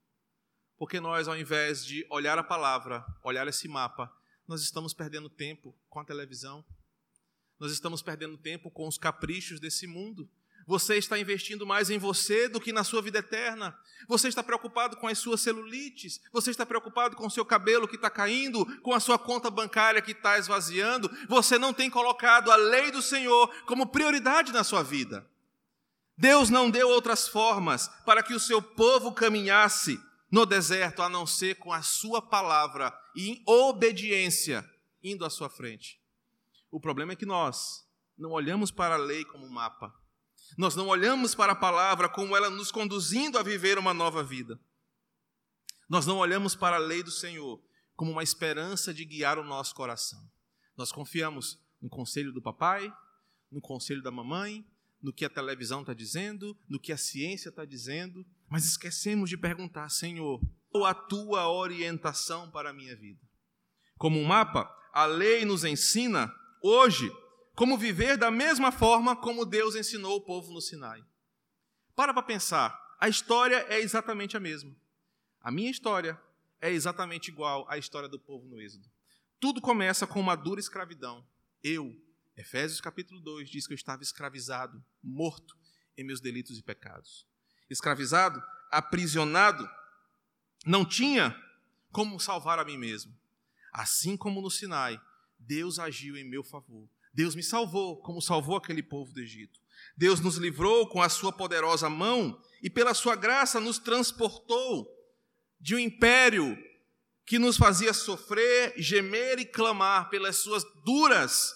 Porque 0.79 1.01
nós, 1.01 1.27
ao 1.29 1.37
invés 1.37 1.85
de 1.85 2.07
olhar 2.11 2.39
a 2.39 2.45
palavra, 2.45 3.05
olhar 3.23 3.47
esse 3.49 3.67
mapa, 3.69 4.11
nós 4.47 4.63
estamos 4.63 4.95
perdendo 4.95 5.29
tempo 5.29 5.75
com 5.89 6.01
a 6.01 6.05
televisão, 6.05 6.65
nós 7.59 7.73
estamos 7.73 8.03
perdendo 8.03 8.37
tempo 8.37 8.71
com 8.71 8.87
os 8.87 8.99
caprichos 8.99 9.59
desse 9.59 9.87
mundo. 9.87 10.29
Você 10.67 10.97
está 10.97 11.19
investindo 11.19 11.65
mais 11.65 11.91
em 11.91 11.99
você 11.99 12.49
do 12.49 12.61
que 12.61 12.73
na 12.73 12.83
sua 12.83 13.01
vida 13.01 13.21
eterna. 13.21 13.79
Você 14.09 14.27
está 14.29 14.43
preocupado 14.43 14.97
com 14.97 15.07
as 15.07 15.19
suas 15.19 15.41
celulites. 15.41 16.21
Você 16.33 16.51
está 16.51 16.67
preocupado 16.67 17.15
com 17.15 17.27
o 17.27 17.31
seu 17.31 17.45
cabelo 17.45 17.87
que 17.87 17.95
está 17.95 18.11
caindo, 18.11 18.67
com 18.81 18.93
a 18.93 19.01
sua 19.01 19.19
conta 19.19 19.49
bancária 19.49 20.03
que 20.03 20.11
está 20.11 20.39
esvaziando. 20.39 21.09
Você 21.29 21.57
não 21.57 21.73
tem 21.73 21.89
colocado 21.89 22.51
a 22.51 22.57
lei 22.57 22.91
do 22.91 23.01
Senhor 23.01 23.49
como 23.65 23.87
prioridade 23.87 24.53
na 24.53 24.65
sua 24.65 24.83
vida. 24.83 25.27
Deus 26.19 26.51
não 26.51 26.69
deu 26.71 26.89
outras 26.89 27.29
formas 27.29 27.89
para 28.05 28.23
que 28.23 28.35
o 28.35 28.41
seu 28.41 28.61
povo 28.61 29.13
caminhasse 29.13 30.01
no 30.31 30.45
deserto 30.45 31.03
a 31.03 31.09
não 31.09 31.27
ser 31.27 31.57
com 31.57 31.73
a 31.73 31.83
sua 31.83 32.21
palavra 32.21 32.93
e 33.15 33.31
em 33.31 33.43
obediência 33.47 34.69
indo 35.03 35.25
à 35.25 35.31
sua 35.31 35.49
frente. 35.49 36.01
O 36.71 36.81
problema 36.81 37.13
é 37.13 37.17
que 37.17 37.27
nós 37.27 37.87
não 38.19 38.33
olhamos 38.33 38.71
para 38.71 38.95
a 38.95 38.99
lei 38.99 39.25
como 39.25 39.47
um 39.47 39.51
mapa. 39.51 39.95
Nós 40.57 40.75
não 40.75 40.89
olhamos 40.89 41.35
para 41.35 41.53
a 41.53 41.57
palavra 41.57 42.09
como 42.09 42.37
ela 42.37 42.51
nos 42.51 42.71
conduzindo 42.71 43.39
a 43.39 43.43
viver 43.43 43.79
uma 43.79 43.95
nova 43.95 44.23
vida. 44.23 44.59
Nós 45.89 46.07
não 46.07 46.19
olhamos 46.19 46.55
para 46.55 46.77
a 46.77 46.81
lei 46.81 47.03
do 47.03 47.11
Senhor 47.11 47.63
como 47.95 48.11
uma 48.11 48.23
esperança 48.23 48.93
de 48.93 49.05
guiar 49.05 49.39
o 49.39 49.45
nosso 49.45 49.75
coração. 49.75 50.29
Nós 50.77 50.93
confiamos 50.93 51.59
no 51.81 51.89
conselho 51.89 52.33
do 52.33 52.43
papai, 52.43 52.93
no 53.51 53.61
conselho 53.61 54.03
da 54.03 54.11
mamãe, 54.11 54.67
no 55.01 55.13
que 55.13 55.25
a 55.25 55.31
televisão 55.31 55.81
está 55.81 55.95
dizendo, 55.95 56.57
no 56.69 56.81
que 56.81 56.93
a 56.93 56.97
ciência 56.97 57.49
está 57.49 57.65
dizendo, 57.65 58.27
mas 58.49 58.65
esquecemos 58.65 59.29
de 59.29 59.37
perguntar, 59.37 59.89
Senhor, 59.89 60.41
qual 60.71 60.85
a 60.85 60.95
tua 60.95 61.49
orientação 61.49 62.51
para 62.51 62.71
a 62.71 62.73
minha 62.73 62.95
vida? 62.95 63.21
Como 63.99 64.21
um 64.21 64.25
mapa, 64.25 64.71
a 64.93 65.07
lei 65.07 65.45
nos 65.45 65.65
ensina 65.65 66.33
hoje 66.63 67.11
como 67.55 67.79
viver 67.79 68.19
da 68.19 68.31
mesma 68.31 68.71
forma 68.71 69.17
como 69.17 69.47
Deus 69.47 69.75
ensinou 69.75 70.17
o 70.17 70.21
povo 70.21 70.53
no 70.53 70.61
Sinai. 70.61 71.03
Para 71.95 72.13
para 72.13 72.23
pensar, 72.23 72.79
a 73.01 73.09
história 73.09 73.67
é 73.69 73.81
exatamente 73.81 74.37
a 74.37 74.41
mesma. 74.41 74.77
A 75.41 75.51
minha 75.51 75.71
história 75.71 76.21
é 76.61 76.71
exatamente 76.71 77.29
igual 77.29 77.67
à 77.71 77.79
história 77.79 78.09
do 78.09 78.19
povo 78.19 78.47
no 78.47 78.61
Êxodo. 78.61 78.87
Tudo 79.41 79.61
começa 79.61 80.07
com 80.07 80.21
uma 80.21 80.37
dura 80.37 80.61
escravidão. 80.61 81.27
Eu, 81.63 81.95
Efésios 82.37 82.81
capítulo 82.81 83.21
2 83.21 83.49
diz 83.49 83.67
que 83.67 83.73
eu 83.73 83.77
estava 83.77 84.03
escravizado, 84.03 84.85
morto 85.03 85.57
em 85.97 86.05
meus 86.05 86.21
delitos 86.21 86.59
e 86.59 86.63
pecados. 86.63 87.27
Escravizado, 87.69 88.43
aprisionado, 88.71 89.69
não 90.65 90.85
tinha 90.85 91.37
como 91.91 92.21
salvar 92.21 92.59
a 92.59 92.65
mim 92.65 92.77
mesmo. 92.77 93.13
Assim 93.73 94.17
como 94.17 94.41
no 94.41 94.51
Sinai, 94.51 95.01
Deus 95.39 95.79
agiu 95.79 96.17
em 96.17 96.25
meu 96.25 96.43
favor. 96.43 96.89
Deus 97.13 97.35
me 97.35 97.43
salvou, 97.43 98.01
como 98.03 98.21
salvou 98.21 98.57
aquele 98.57 98.83
povo 98.83 99.13
do 99.13 99.21
Egito. 99.21 99.59
Deus 99.97 100.21
nos 100.21 100.37
livrou 100.37 100.89
com 100.89 101.01
a 101.01 101.09
sua 101.09 101.33
poderosa 101.33 101.89
mão 101.89 102.41
e, 102.63 102.69
pela 102.69 102.95
sua 102.95 103.17
graça, 103.17 103.61
nos 103.61 103.79
transportou 103.79 104.87
de 105.61 105.75
um 105.75 105.79
império 105.79 106.57
que 107.25 107.39
nos 107.39 107.57
fazia 107.57 107.93
sofrer, 107.93 108.75
gemer 108.77 109.39
e 109.39 109.45
clamar 109.45 110.11
pelas 110.11 110.37
suas 110.37 110.65
duras 110.85 111.53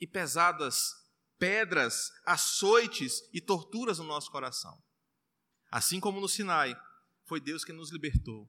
e 0.00 0.06
pesadas 0.06 1.02
pedras, 1.42 2.12
açoites 2.24 3.20
e 3.32 3.40
torturas 3.40 3.98
no 3.98 4.04
nosso 4.04 4.30
coração. 4.30 4.80
Assim 5.72 5.98
como 5.98 6.20
no 6.20 6.28
Sinai, 6.28 6.78
foi 7.24 7.40
Deus 7.40 7.64
que 7.64 7.72
nos 7.72 7.90
libertou, 7.90 8.46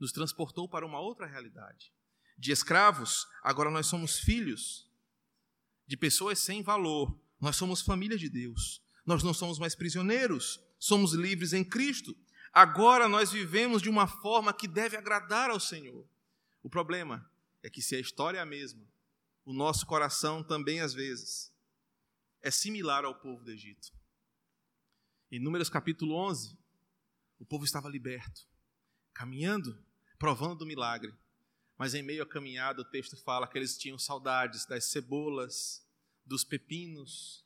nos 0.00 0.12
transportou 0.12 0.66
para 0.66 0.86
uma 0.86 0.98
outra 0.98 1.26
realidade. 1.26 1.92
De 2.38 2.50
escravos, 2.50 3.26
agora 3.42 3.70
nós 3.70 3.86
somos 3.86 4.18
filhos, 4.18 4.90
de 5.86 5.94
pessoas 5.94 6.38
sem 6.38 6.62
valor, 6.62 7.14
nós 7.38 7.54
somos 7.54 7.82
família 7.82 8.16
de 8.16 8.30
Deus. 8.30 8.82
Nós 9.04 9.22
não 9.22 9.34
somos 9.34 9.58
mais 9.58 9.74
prisioneiros, 9.74 10.58
somos 10.78 11.12
livres 11.12 11.52
em 11.52 11.62
Cristo. 11.62 12.16
Agora 12.50 13.10
nós 13.10 13.30
vivemos 13.30 13.82
de 13.82 13.90
uma 13.90 14.06
forma 14.06 14.50
que 14.54 14.66
deve 14.66 14.96
agradar 14.96 15.50
ao 15.50 15.60
Senhor. 15.60 16.08
O 16.62 16.70
problema 16.70 17.30
é 17.62 17.68
que 17.68 17.82
se 17.82 17.94
a 17.94 18.00
história 18.00 18.38
é 18.38 18.40
a 18.40 18.46
mesma, 18.46 18.86
o 19.44 19.52
nosso 19.52 19.84
coração 19.84 20.42
também, 20.42 20.80
às 20.80 20.94
vezes, 20.94 21.52
é 22.40 22.50
similar 22.50 23.04
ao 23.04 23.14
povo 23.14 23.44
do 23.44 23.50
Egito. 23.50 23.97
Em 25.30 25.38
Números 25.38 25.68
capítulo 25.68 26.14
11, 26.14 26.58
o 27.38 27.44
povo 27.44 27.62
estava 27.62 27.86
liberto, 27.86 28.46
caminhando, 29.12 29.78
provando 30.18 30.60
do 30.60 30.66
milagre. 30.66 31.14
Mas 31.76 31.92
em 31.92 32.02
meio 32.02 32.22
à 32.22 32.26
caminhada, 32.26 32.80
o 32.80 32.84
texto 32.84 33.14
fala 33.14 33.46
que 33.46 33.58
eles 33.58 33.76
tinham 33.76 33.98
saudades 33.98 34.64
das 34.64 34.86
cebolas, 34.86 35.86
dos 36.24 36.44
pepinos, 36.44 37.44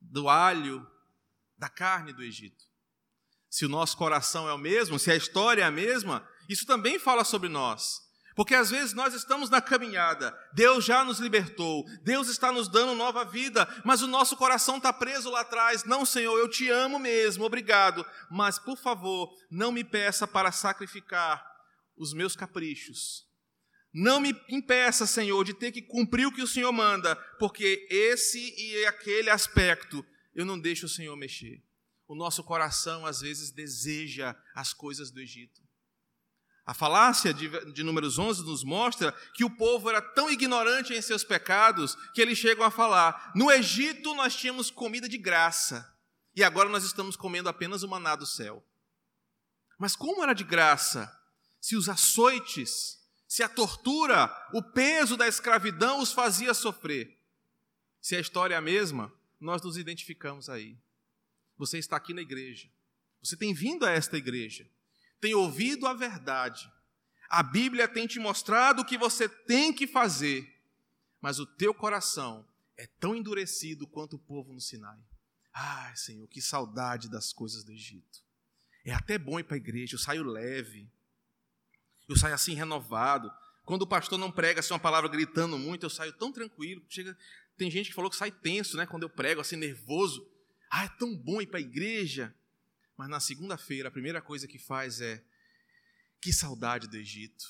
do 0.00 0.28
alho, 0.28 0.88
da 1.56 1.68
carne 1.68 2.12
do 2.12 2.22
Egito. 2.22 2.64
Se 3.50 3.66
o 3.66 3.68
nosso 3.68 3.96
coração 3.96 4.48
é 4.48 4.52
o 4.52 4.58
mesmo, 4.58 4.96
se 4.96 5.10
a 5.10 5.16
história 5.16 5.62
é 5.62 5.64
a 5.64 5.72
mesma, 5.72 6.26
isso 6.48 6.66
também 6.66 7.00
fala 7.00 7.24
sobre 7.24 7.48
nós. 7.48 8.07
Porque 8.38 8.54
às 8.54 8.70
vezes 8.70 8.94
nós 8.94 9.14
estamos 9.14 9.50
na 9.50 9.60
caminhada, 9.60 10.32
Deus 10.52 10.84
já 10.84 11.04
nos 11.04 11.18
libertou, 11.18 11.84
Deus 12.04 12.28
está 12.28 12.52
nos 12.52 12.68
dando 12.68 12.94
nova 12.94 13.24
vida, 13.24 13.66
mas 13.84 14.00
o 14.00 14.06
nosso 14.06 14.36
coração 14.36 14.76
está 14.76 14.92
preso 14.92 15.28
lá 15.28 15.40
atrás. 15.40 15.82
Não, 15.82 16.06
Senhor, 16.06 16.38
eu 16.38 16.48
te 16.48 16.68
amo 16.68 17.00
mesmo, 17.00 17.42
obrigado, 17.42 18.06
mas 18.30 18.56
por 18.56 18.78
favor, 18.78 19.28
não 19.50 19.72
me 19.72 19.82
peça 19.82 20.24
para 20.24 20.52
sacrificar 20.52 21.44
os 21.96 22.14
meus 22.14 22.36
caprichos. 22.36 23.26
Não 23.92 24.20
me 24.20 24.32
impeça, 24.48 25.04
Senhor, 25.04 25.42
de 25.42 25.52
ter 25.52 25.72
que 25.72 25.82
cumprir 25.82 26.24
o 26.24 26.32
que 26.32 26.42
o 26.42 26.46
Senhor 26.46 26.70
manda, 26.70 27.16
porque 27.40 27.88
esse 27.90 28.38
e 28.38 28.86
aquele 28.86 29.30
aspecto 29.30 30.06
eu 30.32 30.46
não 30.46 30.60
deixo 30.60 30.86
o 30.86 30.88
Senhor 30.88 31.16
mexer. 31.16 31.60
O 32.06 32.14
nosso 32.14 32.44
coração 32.44 33.04
às 33.04 33.20
vezes 33.20 33.50
deseja 33.50 34.32
as 34.54 34.72
coisas 34.72 35.10
do 35.10 35.20
Egito. 35.20 35.67
A 36.68 36.74
falácia 36.74 37.32
de, 37.32 37.48
de 37.72 37.82
Números 37.82 38.18
11 38.18 38.44
nos 38.44 38.62
mostra 38.62 39.10
que 39.32 39.42
o 39.42 39.48
povo 39.48 39.88
era 39.88 40.02
tão 40.02 40.30
ignorante 40.30 40.92
em 40.92 41.00
seus 41.00 41.24
pecados 41.24 41.96
que 42.12 42.20
eles 42.20 42.36
chegam 42.36 42.62
a 42.62 42.70
falar: 42.70 43.32
no 43.34 43.50
Egito 43.50 44.14
nós 44.14 44.36
tínhamos 44.36 44.70
comida 44.70 45.08
de 45.08 45.16
graça 45.16 45.90
e 46.36 46.44
agora 46.44 46.68
nós 46.68 46.84
estamos 46.84 47.16
comendo 47.16 47.48
apenas 47.48 47.82
o 47.82 47.88
maná 47.88 48.14
do 48.14 48.26
céu. 48.26 48.62
Mas 49.78 49.96
como 49.96 50.22
era 50.22 50.34
de 50.34 50.44
graça 50.44 51.10
se 51.58 51.74
os 51.74 51.88
açoites, 51.88 52.98
se 53.26 53.42
a 53.42 53.48
tortura, 53.48 54.30
o 54.52 54.62
peso 54.62 55.16
da 55.16 55.26
escravidão 55.26 56.02
os 56.02 56.12
fazia 56.12 56.52
sofrer? 56.52 57.18
Se 57.98 58.14
a 58.14 58.20
história 58.20 58.54
é 58.54 58.58
a 58.58 58.60
mesma, 58.60 59.10
nós 59.40 59.62
nos 59.62 59.78
identificamos 59.78 60.50
aí. 60.50 60.78
Você 61.56 61.78
está 61.78 61.96
aqui 61.96 62.12
na 62.12 62.20
igreja, 62.20 62.68
você 63.22 63.38
tem 63.38 63.54
vindo 63.54 63.86
a 63.86 63.90
esta 63.90 64.18
igreja 64.18 64.70
tem 65.20 65.34
ouvido 65.34 65.86
a 65.86 65.94
verdade. 65.94 66.70
A 67.28 67.42
Bíblia 67.42 67.86
tem 67.86 68.06
te 68.06 68.18
mostrado 68.18 68.82
o 68.82 68.84
que 68.84 68.96
você 68.96 69.28
tem 69.28 69.72
que 69.72 69.86
fazer, 69.86 70.48
mas 71.20 71.38
o 71.38 71.46
teu 71.46 71.74
coração 71.74 72.46
é 72.76 72.86
tão 72.86 73.14
endurecido 73.14 73.86
quanto 73.86 74.16
o 74.16 74.18
povo 74.18 74.52
no 74.52 74.60
Sinai. 74.60 74.98
Ai, 75.52 75.96
Senhor, 75.96 76.26
que 76.28 76.40
saudade 76.40 77.10
das 77.10 77.32
coisas 77.32 77.64
do 77.64 77.72
Egito. 77.72 78.22
É 78.84 78.94
até 78.94 79.18
bom 79.18 79.38
ir 79.38 79.44
para 79.44 79.56
a 79.56 79.58
igreja, 79.58 79.96
eu 79.96 79.98
saio 79.98 80.22
leve, 80.22 80.88
eu 82.08 82.16
saio 82.16 82.34
assim 82.34 82.54
renovado. 82.54 83.30
Quando 83.64 83.82
o 83.82 83.86
pastor 83.86 84.18
não 84.18 84.32
prega 84.32 84.60
assim 84.60 84.72
uma 84.72 84.80
palavra 84.80 85.10
gritando 85.10 85.58
muito, 85.58 85.84
eu 85.84 85.90
saio 85.90 86.12
tão 86.14 86.32
tranquilo. 86.32 86.82
Chega, 86.88 87.16
tem 87.58 87.70
gente 87.70 87.90
que 87.90 87.94
falou 87.94 88.10
que 88.10 88.16
sai 88.16 88.30
tenso, 88.30 88.76
né? 88.78 88.86
Quando 88.86 89.02
eu 89.02 89.10
prego 89.10 89.42
assim 89.42 89.56
nervoso. 89.56 90.26
Ah, 90.70 90.84
é 90.84 90.88
tão 90.88 91.14
bom 91.14 91.42
ir 91.42 91.46
para 91.46 91.58
a 91.58 91.60
igreja. 91.60 92.34
Mas 92.98 93.08
na 93.08 93.20
segunda-feira, 93.20 93.88
a 93.88 93.92
primeira 93.92 94.20
coisa 94.20 94.48
que 94.48 94.58
faz 94.58 95.00
é: 95.00 95.24
que 96.20 96.32
saudade 96.32 96.88
do 96.88 96.96
Egito. 96.96 97.44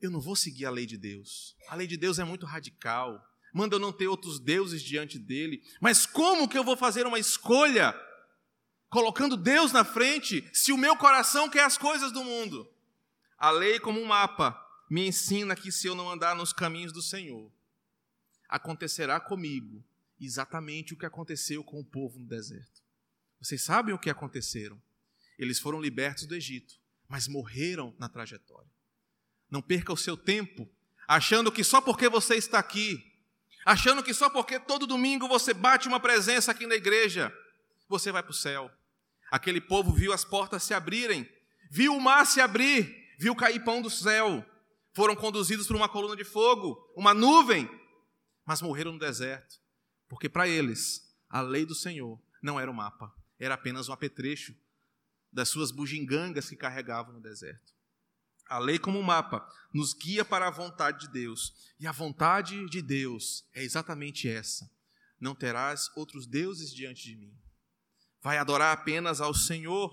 Eu 0.00 0.10
não 0.10 0.22
vou 0.22 0.34
seguir 0.34 0.64
a 0.64 0.70
lei 0.70 0.86
de 0.86 0.96
Deus. 0.96 1.54
A 1.68 1.74
lei 1.74 1.86
de 1.86 1.98
Deus 1.98 2.18
é 2.18 2.24
muito 2.24 2.46
radical. 2.46 3.22
Manda 3.52 3.76
eu 3.76 3.80
não 3.80 3.92
ter 3.92 4.08
outros 4.08 4.40
deuses 4.40 4.82
diante 4.82 5.18
dele. 5.18 5.62
Mas 5.80 6.06
como 6.06 6.48
que 6.48 6.56
eu 6.56 6.64
vou 6.64 6.78
fazer 6.78 7.06
uma 7.06 7.18
escolha 7.18 7.94
colocando 8.88 9.36
Deus 9.36 9.70
na 9.70 9.84
frente 9.84 10.48
se 10.52 10.72
o 10.72 10.78
meu 10.78 10.96
coração 10.96 11.50
quer 11.50 11.64
as 11.64 11.76
coisas 11.76 12.10
do 12.10 12.24
mundo? 12.24 12.66
A 13.36 13.50
lei, 13.50 13.78
como 13.78 14.00
um 14.00 14.06
mapa, 14.06 14.58
me 14.90 15.06
ensina 15.06 15.54
que 15.54 15.70
se 15.70 15.86
eu 15.86 15.94
não 15.94 16.10
andar 16.10 16.34
nos 16.34 16.52
caminhos 16.52 16.92
do 16.92 17.02
Senhor, 17.02 17.52
acontecerá 18.48 19.20
comigo 19.20 19.84
exatamente 20.18 20.94
o 20.94 20.96
que 20.96 21.06
aconteceu 21.06 21.62
com 21.62 21.80
o 21.80 21.84
povo 21.84 22.18
no 22.18 22.26
deserto. 22.26 22.83
Vocês 23.44 23.62
sabem 23.62 23.94
o 23.94 23.98
que 23.98 24.08
aconteceram? 24.08 24.80
Eles 25.38 25.58
foram 25.58 25.78
libertos 25.78 26.24
do 26.24 26.34
Egito, 26.34 26.76
mas 27.06 27.28
morreram 27.28 27.94
na 27.98 28.08
trajetória. 28.08 28.70
Não 29.50 29.60
perca 29.60 29.92
o 29.92 29.98
seu 29.98 30.16
tempo 30.16 30.66
achando 31.06 31.52
que 31.52 31.62
só 31.62 31.78
porque 31.78 32.08
você 32.08 32.36
está 32.36 32.58
aqui, 32.58 33.04
achando 33.66 34.02
que 34.02 34.14
só 34.14 34.30
porque 34.30 34.58
todo 34.58 34.86
domingo 34.86 35.28
você 35.28 35.52
bate 35.52 35.86
uma 35.86 36.00
presença 36.00 36.52
aqui 36.52 36.66
na 36.66 36.74
igreja, 36.74 37.30
você 37.86 38.10
vai 38.10 38.22
para 38.22 38.30
o 38.30 38.34
céu. 38.34 38.70
Aquele 39.30 39.60
povo 39.60 39.92
viu 39.92 40.14
as 40.14 40.24
portas 40.24 40.62
se 40.62 40.72
abrirem, 40.72 41.28
viu 41.70 41.94
o 41.94 42.00
mar 42.00 42.26
se 42.26 42.40
abrir, 42.40 43.14
viu 43.18 43.36
cair 43.36 43.62
pão 43.62 43.82
do 43.82 43.90
céu. 43.90 44.42
Foram 44.94 45.14
conduzidos 45.14 45.66
por 45.66 45.76
uma 45.76 45.88
coluna 45.88 46.16
de 46.16 46.24
fogo, 46.24 46.90
uma 46.96 47.12
nuvem, 47.12 47.68
mas 48.46 48.62
morreram 48.62 48.92
no 48.92 48.98
deserto, 48.98 49.56
porque 50.08 50.30
para 50.30 50.48
eles 50.48 51.14
a 51.28 51.42
lei 51.42 51.66
do 51.66 51.74
Senhor 51.74 52.18
não 52.42 52.58
era 52.58 52.70
o 52.70 52.74
mapa, 52.74 53.12
era 53.38 53.54
apenas 53.54 53.88
um 53.88 53.92
apetrecho 53.92 54.54
das 55.32 55.48
suas 55.48 55.70
bugigangas 55.70 56.48
que 56.48 56.56
carregavam 56.56 57.12
no 57.12 57.20
deserto. 57.20 57.74
A 58.48 58.58
lei, 58.58 58.78
como 58.78 58.98
um 58.98 59.02
mapa, 59.02 59.46
nos 59.72 59.94
guia 59.94 60.24
para 60.24 60.48
a 60.48 60.50
vontade 60.50 61.06
de 61.06 61.12
Deus. 61.12 61.52
E 61.80 61.86
a 61.86 61.92
vontade 61.92 62.68
de 62.68 62.82
Deus 62.82 63.44
é 63.54 63.62
exatamente 63.62 64.28
essa: 64.28 64.70
não 65.18 65.34
terás 65.34 65.90
outros 65.96 66.26
deuses 66.26 66.72
diante 66.72 67.04
de 67.04 67.16
mim. 67.16 67.34
Vai 68.22 68.38
adorar 68.38 68.72
apenas 68.72 69.20
ao 69.20 69.34
Senhor. 69.34 69.92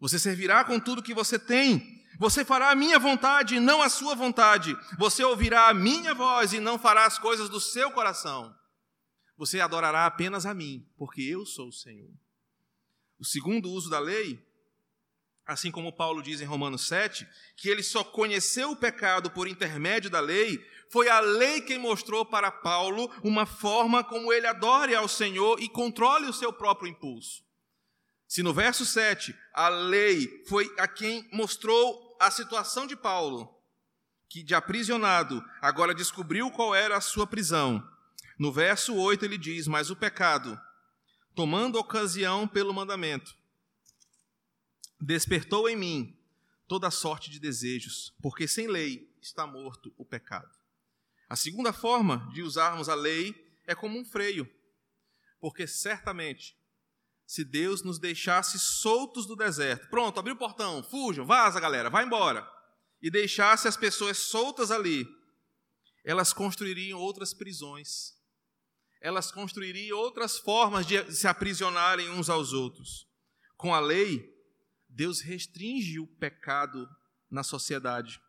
Você 0.00 0.18
servirá 0.18 0.64
com 0.64 0.80
tudo 0.80 1.02
que 1.02 1.14
você 1.14 1.38
tem. 1.38 2.02
Você 2.18 2.44
fará 2.44 2.70
a 2.70 2.74
minha 2.74 2.98
vontade 2.98 3.56
e 3.56 3.60
não 3.60 3.82
a 3.82 3.88
sua 3.88 4.14
vontade. 4.14 4.76
Você 4.98 5.24
ouvirá 5.24 5.68
a 5.68 5.74
minha 5.74 6.14
voz 6.14 6.52
e 6.52 6.60
não 6.60 6.78
fará 6.78 7.04
as 7.04 7.18
coisas 7.18 7.48
do 7.48 7.60
seu 7.60 7.90
coração. 7.90 8.54
Você 9.36 9.60
adorará 9.60 10.06
apenas 10.06 10.46
a 10.46 10.54
mim, 10.54 10.86
porque 10.96 11.22
eu 11.22 11.44
sou 11.44 11.68
o 11.68 11.72
Senhor. 11.72 12.12
O 13.22 13.24
segundo 13.24 13.70
uso 13.70 13.88
da 13.88 14.00
lei, 14.00 14.44
assim 15.46 15.70
como 15.70 15.92
Paulo 15.92 16.20
diz 16.20 16.40
em 16.40 16.44
Romanos 16.44 16.88
7, 16.88 17.24
que 17.56 17.68
ele 17.68 17.80
só 17.80 18.02
conheceu 18.02 18.72
o 18.72 18.76
pecado 18.76 19.30
por 19.30 19.46
intermédio 19.46 20.10
da 20.10 20.18
lei, 20.18 20.58
foi 20.90 21.08
a 21.08 21.20
lei 21.20 21.60
quem 21.60 21.78
mostrou 21.78 22.26
para 22.26 22.50
Paulo 22.50 23.08
uma 23.22 23.46
forma 23.46 24.02
como 24.02 24.32
ele 24.32 24.48
adore 24.48 24.96
ao 24.96 25.06
Senhor 25.06 25.62
e 25.62 25.68
controle 25.68 26.26
o 26.26 26.32
seu 26.32 26.52
próprio 26.52 26.90
impulso. 26.90 27.44
Se 28.26 28.42
no 28.42 28.52
verso 28.52 28.84
7 28.84 29.32
a 29.54 29.68
lei 29.68 30.42
foi 30.48 30.68
a 30.76 30.88
quem 30.88 31.28
mostrou 31.32 32.16
a 32.20 32.28
situação 32.28 32.88
de 32.88 32.96
Paulo, 32.96 33.56
que 34.28 34.42
de 34.42 34.52
aprisionado 34.52 35.44
agora 35.60 35.94
descobriu 35.94 36.50
qual 36.50 36.74
era 36.74 36.96
a 36.96 37.00
sua 37.00 37.24
prisão. 37.24 37.88
No 38.36 38.50
verso 38.50 38.96
8 38.96 39.24
ele 39.24 39.38
diz: 39.38 39.68
Mas 39.68 39.90
o 39.90 39.96
pecado, 39.96 40.60
tomando 41.34 41.78
ocasião 41.78 42.46
pelo 42.46 42.74
mandamento, 42.74 43.34
despertou 45.00 45.68
em 45.68 45.76
mim 45.76 46.18
toda 46.68 46.90
sorte 46.90 47.30
de 47.30 47.38
desejos, 47.38 48.14
porque 48.22 48.46
sem 48.46 48.66
lei 48.66 49.10
está 49.20 49.46
morto 49.46 49.92
o 49.96 50.04
pecado. 50.04 50.50
A 51.28 51.36
segunda 51.36 51.72
forma 51.72 52.28
de 52.32 52.42
usarmos 52.42 52.88
a 52.88 52.94
lei 52.94 53.34
é 53.66 53.74
como 53.74 53.98
um 53.98 54.04
freio, 54.04 54.48
porque 55.40 55.66
certamente, 55.66 56.56
se 57.26 57.44
Deus 57.44 57.82
nos 57.82 57.98
deixasse 57.98 58.58
soltos 58.58 59.26
do 59.26 59.34
deserto, 59.34 59.88
pronto, 59.88 60.20
abriu 60.20 60.34
o 60.34 60.38
portão, 60.38 60.82
fujam, 60.82 61.24
vaza 61.24 61.58
galera, 61.58 61.88
vai 61.88 62.04
embora, 62.04 62.46
e 63.00 63.10
deixasse 63.10 63.66
as 63.66 63.76
pessoas 63.76 64.18
soltas 64.18 64.70
ali, 64.70 65.06
elas 66.04 66.32
construiriam 66.32 66.98
outras 66.98 67.32
prisões, 67.32 68.14
elas 69.02 69.32
construiriam 69.32 69.98
outras 69.98 70.38
formas 70.38 70.86
de 70.86 71.12
se 71.12 71.26
aprisionarem 71.26 72.08
uns 72.10 72.30
aos 72.30 72.52
outros. 72.52 73.06
Com 73.56 73.74
a 73.74 73.80
lei, 73.80 74.32
Deus 74.88 75.20
restringe 75.20 75.98
o 75.98 76.06
pecado 76.06 76.88
na 77.28 77.42
sociedade. 77.42 78.20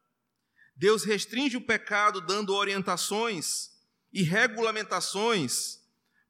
Deus 0.75 1.03
restringe 1.03 1.55
o 1.55 1.65
pecado 1.65 2.19
dando 2.19 2.55
orientações 2.55 3.69
e 4.11 4.23
regulamentações 4.23 5.79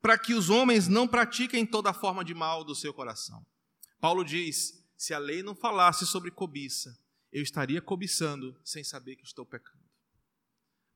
para 0.01 0.17
que 0.17 0.33
os 0.33 0.49
homens 0.49 0.89
não 0.89 1.07
pratiquem 1.07 1.65
toda 1.65 1.93
forma 1.93 2.25
de 2.25 2.33
mal 2.33 2.65
do 2.65 2.75
seu 2.75 2.93
coração. 2.93 3.45
Paulo 4.01 4.25
diz: 4.25 4.83
se 4.97 5.13
a 5.13 5.17
lei 5.19 5.41
não 5.41 5.55
falasse 5.55 6.05
sobre 6.05 6.29
cobiça, 6.29 6.99
eu 7.31 7.41
estaria 7.41 7.81
cobiçando 7.81 8.59
sem 8.63 8.83
saber 8.83 9.15
que 9.15 9.23
estou 9.23 9.45
pecando. 9.45 9.82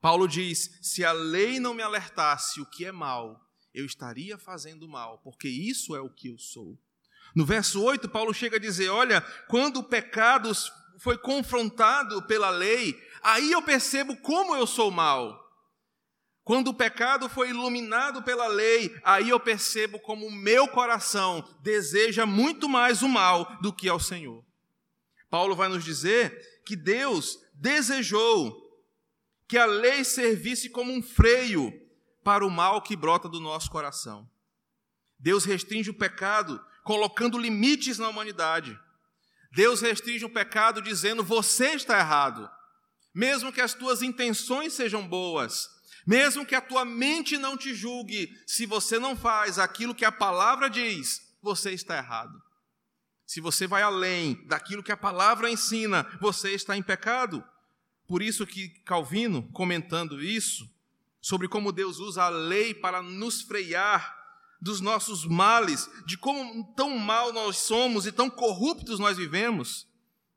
Paulo 0.02 0.28
diz: 0.28 0.78
se 0.82 1.04
a 1.04 1.12
lei 1.12 1.60
não 1.60 1.74
me 1.74 1.82
alertasse 1.82 2.62
o 2.62 2.66
que 2.66 2.86
é 2.86 2.92
mal, 2.92 3.42
eu 3.74 3.86
estaria 3.86 4.38
fazendo 4.38 4.88
mal, 4.88 5.20
porque 5.20 5.48
isso 5.48 5.96
é 5.96 6.02
o 6.02 6.10
que 6.10 6.30
eu 6.30 6.38
sou. 6.38 6.78
No 7.36 7.46
verso 7.46 7.82
8, 7.84 8.10
Paulo 8.10 8.34
chega 8.34 8.58
a 8.58 8.60
dizer: 8.60 8.90
Olha, 8.90 9.22
quando 9.48 9.78
o 9.78 9.84
pecado 9.84 10.52
foi 11.00 11.18
confrontado 11.18 12.24
pela 12.24 12.50
lei, 12.50 13.00
aí 13.22 13.52
eu 13.52 13.62
percebo 13.62 14.16
como 14.18 14.56
eu 14.56 14.66
sou 14.66 14.90
mal. 14.90 15.46
Quando 16.44 16.70
o 16.70 16.74
pecado 16.74 17.28
foi 17.28 17.50
iluminado 17.50 18.24
pela 18.24 18.48
lei, 18.48 18.96
aí 19.04 19.30
eu 19.30 19.40
percebo 19.40 20.00
como 20.00 20.26
o 20.26 20.32
meu 20.32 20.68
coração 20.70 21.46
deseja 21.62 22.26
muito 22.26 22.70
mais 22.70 23.02
o 23.02 23.10
mal 23.10 23.58
do 23.62 23.74
que 23.74 23.90
ao 23.90 24.00
Senhor. 24.00 24.46
Paulo 25.30 25.56
vai 25.56 25.68
nos 25.68 25.84
dizer 25.84 26.64
que 26.66 26.76
Deus 26.76 27.38
desejou 27.54 28.67
que 29.48 29.58
a 29.58 29.66
lei 29.66 30.04
servisse 30.04 30.70
como 30.70 30.92
um 30.92 31.02
freio 31.02 31.74
para 32.24 32.46
o 32.46 32.50
mal 32.50 32.82
que 32.82 32.96
brota 32.96 33.30
do 33.30 33.40
nosso 33.40 33.72
coração. 33.72 34.30
Deus 35.20 35.46
restringe 35.46 35.90
o 35.90 35.94
pecado 35.94 36.64
colocando 36.84 37.38
limites 37.38 37.98
na 37.98 38.10
humanidade. 38.10 38.78
Deus 39.52 39.82
restringe 39.82 40.26
o 40.26 40.30
pecado 40.30 40.82
dizendo: 40.82 41.24
você 41.24 41.72
está 41.72 41.98
errado. 41.98 42.50
Mesmo 43.14 43.52
que 43.52 43.62
as 43.62 43.74
tuas 43.74 44.02
intenções 44.02 44.74
sejam 44.74 45.08
boas, 45.08 45.68
mesmo 46.06 46.46
que 46.46 46.54
a 46.54 46.62
tua 46.62 46.86
mente 46.86 47.38
não 47.38 47.58
te 47.58 47.74
julgue, 47.74 48.30
se 48.46 48.66
você 48.66 49.00
não 49.00 49.16
faz 49.16 49.58
aquilo 49.58 49.96
que 49.96 50.06
a 50.06 50.12
palavra 50.12 50.70
diz, 50.70 51.22
você 51.42 51.72
está 51.72 51.98
errado. 51.98 52.40
Se 53.26 53.42
você 53.42 53.66
vai 53.68 53.82
além 53.82 54.36
daquilo 54.48 54.84
que 54.84 54.92
a 54.92 54.98
palavra 54.98 55.50
ensina, 55.50 56.04
você 56.22 56.52
está 56.52 56.78
em 56.78 56.84
pecado. 56.84 57.44
Por 58.08 58.22
isso 58.22 58.48
que 58.48 58.70
Calvino, 58.86 59.44
comentando 59.52 60.24
isso, 60.24 60.70
sobre 61.22 61.48
como 61.48 61.72
Deus 61.72 62.00
usa 62.00 62.24
a 62.24 62.30
lei 62.30 62.74
para 62.74 63.02
nos 63.02 63.42
frear, 63.42 64.18
dos 64.60 64.82
nossos 64.82 65.26
males, 65.26 65.90
de 66.06 66.18
como 66.18 66.74
tão 66.74 66.98
mal 66.98 67.32
nós 67.32 67.58
somos 67.58 68.06
e 68.06 68.12
tão 68.12 68.30
corruptos 68.30 69.00
nós 69.00 69.18
vivemos, 69.18 69.88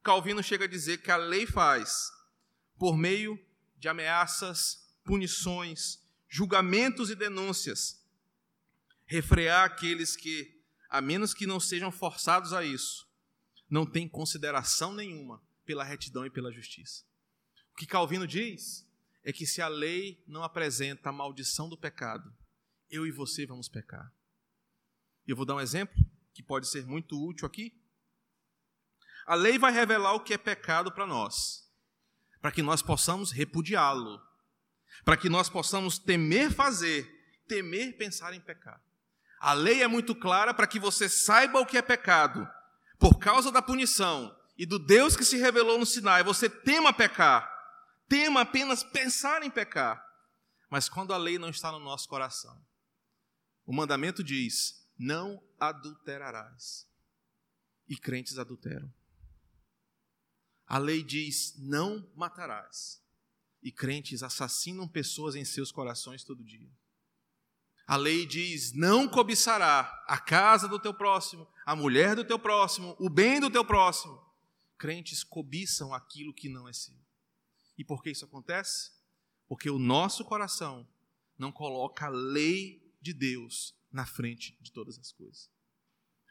Calvino 0.02 0.42
chega 0.42 0.64
a 0.64 0.68
dizer 0.68 0.98
que 0.98 1.10
a 1.10 1.16
lei 1.16 1.46
faz 1.46 2.12
por 2.78 2.96
meio 2.96 3.38
de 3.78 3.88
ameaças, 3.88 4.86
punições, 5.04 5.98
julgamentos 6.28 7.10
e 7.10 7.14
denúncias, 7.14 8.02
refrear 9.06 9.64
aqueles 9.64 10.16
que, 10.16 10.62
a 10.88 11.00
menos 11.00 11.34
que 11.34 11.46
não 11.46 11.58
sejam 11.58 11.90
forçados 11.90 12.52
a 12.52 12.64
isso, 12.64 13.08
não 13.68 13.86
têm 13.86 14.08
consideração 14.08 14.92
nenhuma 14.92 15.42
pela 15.64 15.84
retidão 15.84 16.26
e 16.26 16.30
pela 16.30 16.52
justiça. 16.52 17.04
Que 17.80 17.86
Calvino 17.86 18.26
diz 18.26 18.86
é 19.24 19.32
que 19.32 19.46
se 19.46 19.62
a 19.62 19.66
lei 19.66 20.22
não 20.26 20.44
apresenta 20.44 21.08
a 21.08 21.12
maldição 21.12 21.66
do 21.66 21.78
pecado, 21.78 22.30
eu 22.90 23.06
e 23.06 23.10
você 23.10 23.46
vamos 23.46 23.70
pecar. 23.70 24.12
E 25.26 25.30
eu 25.30 25.36
vou 25.36 25.46
dar 25.46 25.54
um 25.54 25.60
exemplo 25.60 25.96
que 26.34 26.42
pode 26.42 26.68
ser 26.68 26.84
muito 26.84 27.18
útil 27.18 27.46
aqui. 27.46 27.72
A 29.24 29.34
lei 29.34 29.58
vai 29.58 29.72
revelar 29.72 30.12
o 30.12 30.20
que 30.20 30.34
é 30.34 30.36
pecado 30.36 30.92
para 30.92 31.06
nós, 31.06 31.72
para 32.42 32.52
que 32.52 32.60
nós 32.60 32.82
possamos 32.82 33.32
repudiá-lo, 33.32 34.20
para 35.02 35.16
que 35.16 35.30
nós 35.30 35.48
possamos 35.48 35.98
temer 35.98 36.52
fazer, 36.52 37.08
temer 37.48 37.96
pensar 37.96 38.34
em 38.34 38.40
pecar. 38.40 38.78
A 39.40 39.54
lei 39.54 39.82
é 39.82 39.88
muito 39.88 40.14
clara 40.14 40.52
para 40.52 40.66
que 40.66 40.78
você 40.78 41.08
saiba 41.08 41.58
o 41.58 41.64
que 41.64 41.78
é 41.78 41.82
pecado, 41.82 42.46
por 42.98 43.18
causa 43.18 43.50
da 43.50 43.62
punição 43.62 44.36
e 44.58 44.66
do 44.66 44.78
Deus 44.78 45.16
que 45.16 45.24
se 45.24 45.38
revelou 45.38 45.78
no 45.78 45.86
Sinai, 45.86 46.22
você 46.22 46.50
tema 46.50 46.92
pecar, 46.92 47.59
tema 48.10 48.40
apenas 48.40 48.82
pensar 48.82 49.44
em 49.44 49.50
pecar. 49.50 50.04
Mas 50.68 50.88
quando 50.88 51.14
a 51.14 51.16
lei 51.16 51.38
não 51.38 51.48
está 51.48 51.70
no 51.70 51.78
nosso 51.78 52.08
coração, 52.08 52.60
o 53.64 53.72
mandamento 53.72 54.22
diz: 54.22 54.86
não 54.98 55.42
adulterarás. 55.58 56.86
E 57.88 57.96
crentes 57.96 58.38
adulteram. 58.38 58.92
A 60.66 60.76
lei 60.76 61.02
diz: 61.02 61.54
não 61.58 62.10
matarás. 62.14 63.00
E 63.62 63.70
crentes 63.70 64.22
assassinam 64.22 64.88
pessoas 64.88 65.34
em 65.34 65.44
seus 65.44 65.70
corações 65.70 66.24
todo 66.24 66.44
dia. 66.44 66.70
A 67.86 67.96
lei 67.96 68.26
diz: 68.26 68.72
não 68.72 69.08
cobiçará 69.08 70.04
a 70.06 70.18
casa 70.18 70.66
do 70.66 70.78
teu 70.78 70.94
próximo, 70.94 71.46
a 71.64 71.76
mulher 71.76 72.16
do 72.16 72.24
teu 72.24 72.38
próximo, 72.38 72.96
o 72.98 73.08
bem 73.08 73.40
do 73.40 73.50
teu 73.50 73.64
próximo. 73.64 74.20
Crentes 74.78 75.22
cobiçam 75.22 75.92
aquilo 75.92 76.34
que 76.34 76.48
não 76.48 76.68
é 76.68 76.72
seu. 76.72 76.99
E 77.80 77.84
por 77.84 78.02
que 78.02 78.10
isso 78.10 78.26
acontece? 78.26 78.90
Porque 79.48 79.70
o 79.70 79.78
nosso 79.78 80.22
coração 80.22 80.86
não 81.38 81.50
coloca 81.50 82.04
a 82.04 82.10
lei 82.10 82.78
de 83.00 83.14
Deus 83.14 83.74
na 83.90 84.04
frente 84.04 84.54
de 84.60 84.70
todas 84.70 84.98
as 84.98 85.10
coisas. 85.10 85.50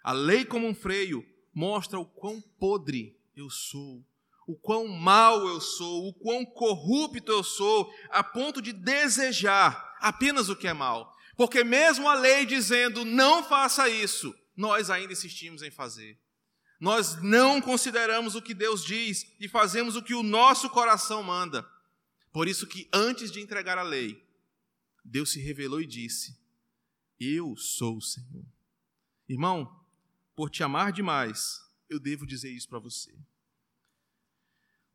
A 0.03 0.11
lei, 0.11 0.45
como 0.45 0.67
um 0.67 0.75
freio, 0.75 1.25
mostra 1.51 1.99
o 1.99 2.05
quão 2.05 2.39
podre 2.39 3.19
eu 3.35 3.49
sou, 3.49 4.05
o 4.45 4.55
quão 4.55 4.87
mal 4.87 5.47
eu 5.47 5.59
sou, 5.59 6.09
o 6.09 6.13
quão 6.13 6.45
corrupto 6.45 7.31
eu 7.31 7.43
sou, 7.43 7.91
a 8.11 8.23
ponto 8.23 8.61
de 8.61 8.71
desejar 8.71 9.97
apenas 9.99 10.49
o 10.49 10.55
que 10.55 10.67
é 10.67 10.73
mal. 10.73 11.17
Porque, 11.35 11.63
mesmo 11.63 12.07
a 12.07 12.13
lei 12.13 12.45
dizendo 12.45 13.03
não 13.03 13.43
faça 13.43 13.89
isso, 13.89 14.35
nós 14.55 14.91
ainda 14.91 15.13
insistimos 15.13 15.63
em 15.63 15.71
fazer. 15.71 16.15
Nós 16.79 17.21
não 17.21 17.61
consideramos 17.61 18.35
o 18.35 18.41
que 18.41 18.53
Deus 18.53 18.83
diz 18.83 19.25
e 19.39 19.49
fazemos 19.49 19.95
o 19.95 20.03
que 20.03 20.13
o 20.13 20.23
nosso 20.23 20.69
coração 20.69 21.21
manda. 21.21 21.69
Por 22.31 22.47
isso 22.47 22.65
que 22.65 22.87
antes 22.93 23.31
de 23.31 23.41
entregar 23.41 23.77
a 23.77 23.83
lei, 23.83 24.25
Deus 25.03 25.31
se 25.31 25.41
revelou 25.41 25.81
e 25.81 25.87
disse: 25.87 26.39
Eu 27.19 27.55
sou 27.57 27.97
o 27.97 28.01
Senhor. 28.01 28.45
Irmão, 29.27 29.83
por 30.35 30.49
te 30.49 30.63
amar 30.63 30.93
demais, 30.93 31.61
eu 31.89 31.99
devo 31.99 32.25
dizer 32.25 32.49
isso 32.49 32.69
para 32.69 32.79
você. 32.79 33.13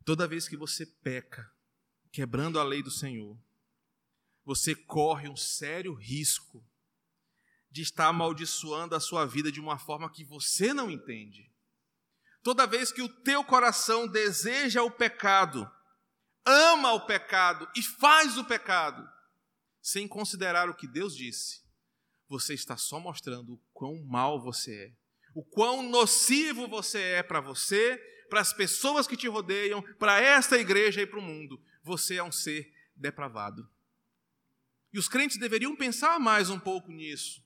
Toda 0.04 0.26
vez 0.26 0.48
que 0.48 0.56
você 0.56 0.86
peca, 0.86 1.50
quebrando 2.10 2.58
a 2.58 2.64
lei 2.64 2.82
do 2.82 2.90
Senhor, 2.90 3.38
você 4.44 4.74
corre 4.74 5.28
um 5.28 5.36
sério 5.36 5.94
risco 5.94 6.64
de 7.70 7.82
estar 7.82 8.06
amaldiçoando 8.06 8.94
a 8.94 9.00
sua 9.00 9.26
vida 9.26 9.50
de 9.50 9.60
uma 9.60 9.78
forma 9.78 10.10
que 10.10 10.24
você 10.24 10.72
não 10.72 10.90
entende. 10.90 11.50
Toda 12.44 12.66
vez 12.66 12.92
que 12.92 13.00
o 13.00 13.08
teu 13.08 13.42
coração 13.42 14.06
deseja 14.06 14.82
o 14.82 14.90
pecado, 14.90 15.68
ama 16.44 16.92
o 16.92 17.06
pecado 17.06 17.66
e 17.74 17.82
faz 17.82 18.36
o 18.36 18.44
pecado, 18.44 19.02
sem 19.80 20.06
considerar 20.06 20.68
o 20.68 20.74
que 20.74 20.86
Deus 20.86 21.16
disse, 21.16 21.62
você 22.28 22.52
está 22.52 22.76
só 22.76 23.00
mostrando 23.00 23.54
o 23.54 23.60
quão 23.72 24.04
mal 24.04 24.42
você 24.42 24.74
é, 24.74 24.92
o 25.34 25.42
quão 25.42 25.82
nocivo 25.82 26.68
você 26.68 27.00
é 27.00 27.22
para 27.22 27.40
você, 27.40 27.96
para 28.28 28.40
as 28.40 28.52
pessoas 28.52 29.06
que 29.06 29.16
te 29.16 29.26
rodeiam, 29.26 29.80
para 29.98 30.20
esta 30.20 30.58
igreja 30.58 31.00
e 31.00 31.06
para 31.06 31.18
o 31.18 31.22
mundo. 31.22 31.60
Você 31.82 32.16
é 32.16 32.22
um 32.22 32.30
ser 32.32 32.72
depravado. 32.94 33.68
E 34.92 34.98
os 34.98 35.08
crentes 35.08 35.38
deveriam 35.38 35.74
pensar 35.74 36.20
mais 36.20 36.50
um 36.50 36.58
pouco 36.58 36.92
nisso. 36.92 37.43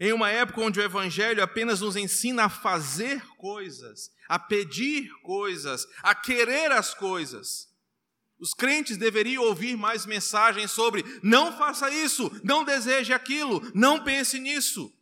Em 0.00 0.12
uma 0.12 0.30
época 0.30 0.60
onde 0.60 0.80
o 0.80 0.82
Evangelho 0.82 1.42
apenas 1.42 1.80
nos 1.80 1.96
ensina 1.96 2.44
a 2.44 2.48
fazer 2.48 3.24
coisas, 3.36 4.10
a 4.28 4.38
pedir 4.38 5.10
coisas, 5.22 5.86
a 6.02 6.14
querer 6.14 6.72
as 6.72 6.92
coisas. 6.94 7.72
Os 8.38 8.52
crentes 8.52 8.96
deveriam 8.96 9.44
ouvir 9.44 9.76
mais 9.76 10.04
mensagens 10.04 10.70
sobre 10.70 11.04
não 11.22 11.56
faça 11.56 11.88
isso, 11.90 12.30
não 12.42 12.64
deseje 12.64 13.12
aquilo, 13.12 13.62
não 13.74 14.02
pense 14.02 14.38
nisso. 14.38 14.92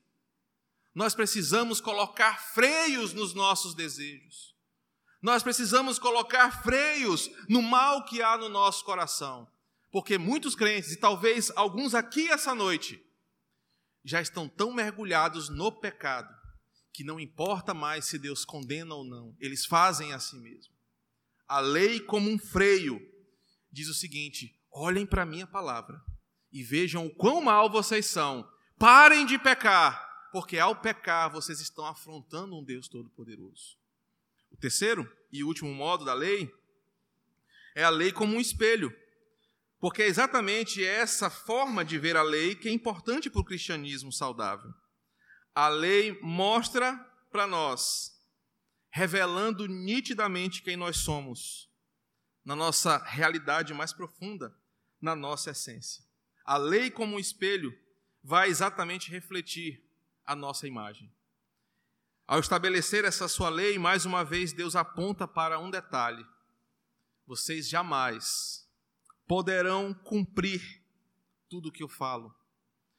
Nós 0.94 1.14
precisamos 1.14 1.80
colocar 1.80 2.38
freios 2.52 3.14
nos 3.14 3.32
nossos 3.32 3.74
desejos. 3.74 4.54
Nós 5.22 5.42
precisamos 5.42 5.98
colocar 5.98 6.62
freios 6.62 7.30
no 7.48 7.62
mal 7.62 8.04
que 8.04 8.20
há 8.20 8.36
no 8.36 8.48
nosso 8.48 8.84
coração. 8.84 9.48
Porque 9.90 10.18
muitos 10.18 10.54
crentes, 10.54 10.92
e 10.92 10.96
talvez 10.96 11.50
alguns 11.54 11.94
aqui 11.94 12.28
essa 12.28 12.54
noite, 12.54 13.02
já 14.04 14.20
estão 14.20 14.48
tão 14.48 14.72
mergulhados 14.72 15.48
no 15.48 15.70
pecado 15.72 16.32
que 16.92 17.02
não 17.02 17.18
importa 17.18 17.72
mais 17.72 18.04
se 18.04 18.18
Deus 18.18 18.44
condena 18.44 18.94
ou 18.94 19.04
não, 19.04 19.34
eles 19.40 19.64
fazem 19.64 20.12
a 20.12 20.18
si 20.18 20.36
mesmo. 20.36 20.74
A 21.48 21.58
lei, 21.58 22.00
como 22.00 22.30
um 22.30 22.38
freio, 22.38 23.00
diz 23.70 23.88
o 23.88 23.94
seguinte: 23.94 24.54
olhem 24.70 25.06
para 25.06 25.22
a 25.22 25.26
minha 25.26 25.46
palavra 25.46 26.00
e 26.52 26.62
vejam 26.62 27.06
o 27.06 27.14
quão 27.14 27.40
mal 27.40 27.70
vocês 27.70 28.06
são. 28.06 28.48
Parem 28.78 29.24
de 29.24 29.38
pecar, 29.38 30.28
porque 30.32 30.58
ao 30.58 30.76
pecar 30.76 31.30
vocês 31.30 31.60
estão 31.60 31.86
afrontando 31.86 32.56
um 32.56 32.64
Deus 32.64 32.88
Todo-Poderoso. 32.88 33.78
O 34.50 34.56
terceiro 34.56 35.10
e 35.30 35.42
último 35.42 35.72
modo 35.72 36.04
da 36.04 36.12
lei 36.12 36.52
é 37.74 37.82
a 37.82 37.90
lei 37.90 38.12
como 38.12 38.36
um 38.36 38.40
espelho. 38.40 38.94
Porque 39.82 40.02
é 40.04 40.06
exatamente 40.06 40.84
essa 40.84 41.28
forma 41.28 41.84
de 41.84 41.98
ver 41.98 42.16
a 42.16 42.22
lei 42.22 42.54
que 42.54 42.68
é 42.68 42.72
importante 42.72 43.28
para 43.28 43.40
o 43.40 43.44
cristianismo 43.44 44.12
saudável. 44.12 44.72
A 45.52 45.66
lei 45.66 46.16
mostra 46.22 46.96
para 47.32 47.48
nós, 47.48 48.16
revelando 48.90 49.66
nitidamente 49.66 50.62
quem 50.62 50.76
nós 50.76 50.98
somos, 50.98 51.68
na 52.44 52.54
nossa 52.54 52.96
realidade 52.98 53.74
mais 53.74 53.92
profunda, 53.92 54.56
na 55.00 55.16
nossa 55.16 55.50
essência. 55.50 56.04
A 56.44 56.56
lei, 56.56 56.88
como 56.88 57.16
um 57.16 57.18
espelho, 57.18 57.76
vai 58.22 58.50
exatamente 58.50 59.10
refletir 59.10 59.84
a 60.24 60.36
nossa 60.36 60.68
imagem. 60.68 61.12
Ao 62.24 62.38
estabelecer 62.38 63.04
essa 63.04 63.26
sua 63.26 63.48
lei, 63.48 63.80
mais 63.80 64.06
uma 64.06 64.24
vez 64.24 64.52
Deus 64.52 64.76
aponta 64.76 65.26
para 65.26 65.58
um 65.58 65.72
detalhe: 65.72 66.24
vocês 67.26 67.68
jamais 67.68 68.61
poderão 69.32 69.94
cumprir 69.94 70.84
tudo 71.48 71.70
o 71.70 71.72
que 71.72 71.82
eu 71.82 71.88
falo. 71.88 72.34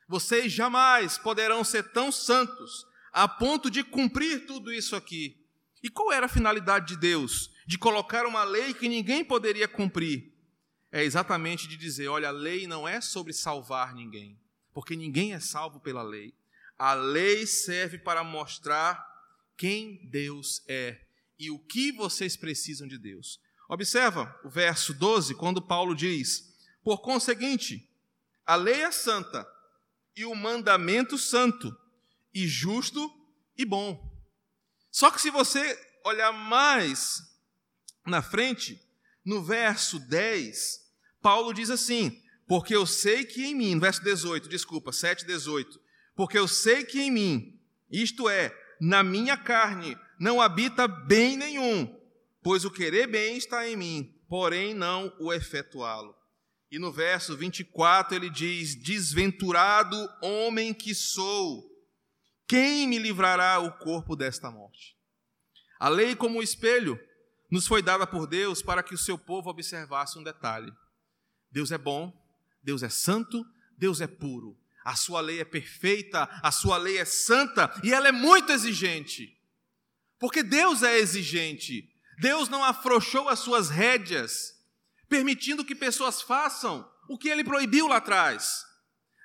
Vocês 0.08 0.52
jamais 0.52 1.16
poderão 1.16 1.64
ser 1.64 1.92
tão 1.92 2.12
santos 2.12 2.88
a 3.12 3.28
ponto 3.28 3.70
de 3.70 3.84
cumprir 3.84 4.48
tudo 4.48 4.74
isso 4.74 4.96
aqui. 4.96 5.46
E 5.84 5.92
qual 5.92 6.12
era 6.12 6.26
a 6.26 6.30
finalidade 6.30 6.88
de 6.88 6.98
Deus? 6.98 7.52
De 7.68 7.78
colocar 7.78 8.26
uma 8.26 8.44
lei 8.44 8.74
que 8.74 8.90
ninguém 8.90 9.24
poderia 9.24 9.68
cumprir. 9.68 10.34
É 10.92 11.04
exatamente 11.04 11.68
de 11.68 11.78
dizer: 11.78 12.08
olha, 12.08 12.30
a 12.30 12.32
lei 12.32 12.66
não 12.66 12.88
é 12.88 13.00
sobre 13.00 13.32
salvar 13.32 13.94
ninguém, 13.94 14.36
porque 14.74 14.96
ninguém 14.96 15.36
é 15.36 15.40
salvo 15.40 15.80
pela 15.80 16.02
lei. 16.02 16.34
A 16.80 16.96
lei 16.96 17.46
serve 17.46 18.00
para 18.00 18.24
mostrar 18.24 19.06
quem 19.56 20.04
Deus 20.10 20.64
é 20.68 21.00
e 21.38 21.52
o 21.52 21.60
que 21.60 21.92
vocês 21.92 22.36
precisam 22.36 22.88
de 22.88 22.98
Deus. 22.98 23.40
Observa 23.68 24.40
o 24.44 24.50
verso 24.50 24.94
12, 24.94 25.36
quando 25.36 25.62
Paulo 25.62 25.96
diz: 25.96 26.54
Por 26.84 27.02
conseguinte, 27.02 27.90
a 28.46 28.56
lei 28.56 28.82
é 28.82 28.92
santa 28.92 29.48
e 30.16 30.26
o 30.26 30.36
mandamento 30.36 31.18
santo, 31.18 31.76
e 32.34 32.48
justo 32.48 33.12
e 33.58 33.66
bom. 33.66 34.12
Só 34.92 35.10
que 35.10 35.22
se 35.22 35.30
você 35.30 35.80
olhar 36.04 36.32
mais 36.32 37.22
na 38.06 38.22
frente, 38.22 38.80
no 39.24 39.42
verso 39.44 40.00
10, 40.00 40.82
Paulo 41.22 41.54
diz 41.54 41.70
assim: 41.70 42.22
Porque 42.48 42.76
eu 42.76 42.86
sei 42.86 43.24
que 43.24 43.46
em 43.46 43.56
mim, 43.56 43.76
no 43.76 43.82
verso 43.82 44.04
18, 44.04 44.50
desculpa, 44.50 44.92
7, 44.92 45.26
18, 45.26 45.82
porque 46.16 46.38
eu 46.38 46.48
sei 46.48 46.84
que 46.84 47.02
em 47.02 47.10
mim, 47.10 47.60
isto 47.90 48.30
é, 48.30 48.56
na 48.80 49.02
minha 49.02 49.38
carne, 49.38 49.98
não 50.20 50.42
habita 50.42 50.88
bem 50.88 51.38
nenhum, 51.38 52.03
pois 52.44 52.66
o 52.66 52.72
querer 52.72 53.08
bem 53.08 53.38
está 53.38 53.68
em 53.68 53.76
mim, 53.76 54.14
porém 54.28 54.74
não 54.74 55.16
o 55.20 55.32
efetuá-lo. 55.32 56.16
E 56.70 56.80
no 56.80 56.92
verso 56.92 57.38
24 57.38 58.16
ele 58.16 58.30
diz: 58.30 58.76
Desventurado 58.76 59.96
homem 60.22 60.74
que 60.74 60.94
sou, 60.94 61.64
quem 62.48 62.88
me 62.88 62.98
livrará 62.98 63.60
o 63.60 63.72
corpo 63.78 64.16
desta 64.16 64.50
morte? 64.52 64.98
A 65.80 65.88
lei, 65.88 66.16
como 66.16 66.42
espelho, 66.42 67.00
nos 67.52 67.68
foi 67.68 67.82
dada 67.82 68.08
por 68.08 68.26
Deus 68.26 68.62
para 68.62 68.82
que 68.82 68.96
o 68.96 68.98
seu 68.98 69.18
povo 69.18 69.50
observasse 69.50 70.18
um 70.18 70.24
detalhe: 70.24 70.72
Deus 71.52 71.72
é 71.72 71.78
bom, 71.78 72.12
Deus 72.64 72.82
é 72.82 72.90
santo, 72.90 73.46
Deus 73.78 74.02
é 74.02 74.08
puro. 74.08 74.58
A 74.84 74.96
sua 74.96 75.22
lei 75.22 75.40
é 75.40 75.46
perfeita, 75.46 76.24
a 76.42 76.52
sua 76.52 76.78
lei 76.78 76.98
é 76.98 77.06
santa 77.06 77.72
e 77.84 77.94
ela 77.94 78.08
é 78.08 78.12
muito 78.12 78.52
exigente. 78.52 79.38
Porque 80.20 80.42
Deus 80.42 80.82
é 80.82 80.98
exigente. 80.98 81.93
Deus 82.20 82.50
não 82.50 82.64
afrouxou 82.64 83.30
as 83.30 83.40
suas 83.40 83.70
rédeas, 83.70 84.54
permitindo 85.10 85.66
que 85.66 85.76
pessoas 85.76 86.22
façam 86.22 86.90
o 87.10 87.18
que 87.18 87.30
ele 87.30 87.44
proibiu 87.44 87.88
lá 87.88 87.98
atrás. 87.98 88.66